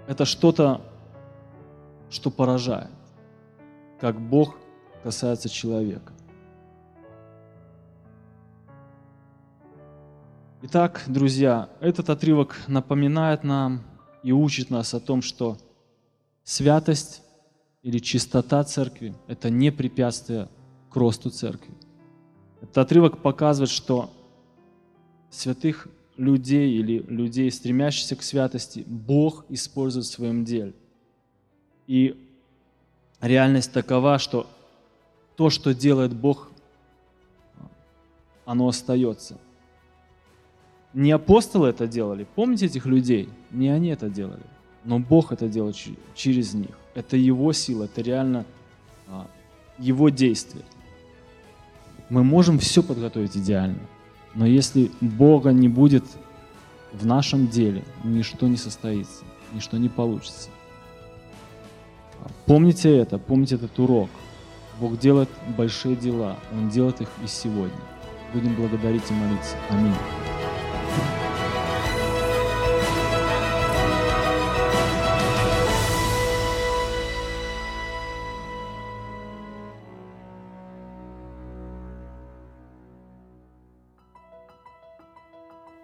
Это 0.08 0.26
что-то, 0.26 0.82
что 2.14 2.30
поражает, 2.30 2.92
как 4.00 4.22
Бог 4.22 4.56
касается 5.02 5.50
человека. 5.50 6.14
Итак, 10.62 11.04
друзья, 11.08 11.70
этот 11.82 12.10
отрывок 12.10 12.56
напоминает 12.68 13.44
нам 13.44 13.82
и 14.22 14.32
учит 14.32 14.70
нас 14.70 14.94
о 14.94 15.00
том, 15.00 15.22
что 15.22 15.58
святость 16.44 17.24
или 17.82 17.98
чистота 17.98 18.64
церкви– 18.64 19.16
это 19.28 19.50
не 19.50 19.72
препятствие 19.72 20.48
к 20.90 20.96
росту 20.96 21.32
церкви. 21.32 21.74
Этот 22.62 22.78
отрывок 22.78 23.22
показывает, 23.24 23.72
что 23.72 24.14
святых 25.32 25.90
людей 26.16 26.78
или 26.78 27.00
людей, 27.08 27.52
стремящихся 27.52 28.16
к 28.16 28.22
святости, 28.22 28.84
Бог 28.88 29.46
использует 29.50 30.06
в 30.06 30.12
своем 30.12 30.46
деле. 30.46 30.76
И 31.88 32.18
реальность 33.22 33.72
такова, 33.72 34.20
что 34.20 34.48
то, 35.36 35.50
что 35.50 35.74
делает 35.74 36.14
Бог, 36.14 36.52
оно 38.46 38.68
остается– 38.68 39.38
не 40.94 41.12
апостолы 41.12 41.70
это 41.70 41.88
делали. 41.88 42.28
Помните 42.36 42.68
этих 42.68 42.86
людей? 42.86 43.28
Не 43.52 43.70
они 43.70 43.90
это 43.90 44.10
делали. 44.10 44.44
Но 44.84 45.00
Бог 45.00 45.32
это 45.32 45.48
делал 45.48 45.74
через 46.16 46.54
них. 46.54 46.70
Это 46.94 47.18
Его 47.18 47.52
сила, 47.54 47.86
это 47.86 48.02
реально 48.02 48.46
а, 49.08 49.28
Его 49.80 50.10
действие. 50.10 50.64
Мы 52.10 52.24
можем 52.24 52.60
все 52.60 52.84
подготовить 52.84 53.36
идеально, 53.36 53.80
но 54.36 54.46
если 54.46 54.92
Бога 55.02 55.50
не 55.52 55.68
будет 55.68 56.04
в 56.92 57.06
нашем 57.08 57.48
деле, 57.48 57.84
ничто 58.04 58.48
не 58.48 58.58
состоится, 58.58 59.24
ничто 59.52 59.78
не 59.78 59.90
получится. 59.90 60.50
Помните 62.46 62.96
это, 62.96 63.18
помните 63.18 63.56
этот 63.56 63.78
урок. 63.80 64.10
Бог 64.80 64.98
делает 65.00 65.30
большие 65.58 65.96
дела, 65.96 66.38
Он 66.52 66.70
делает 66.70 67.02
их 67.02 67.10
и 67.24 67.28
сегодня. 67.28 67.78
Будем 68.34 68.56
благодарить 68.56 69.04
и 69.10 69.14
молиться. 69.14 69.56
Аминь. 69.70 69.94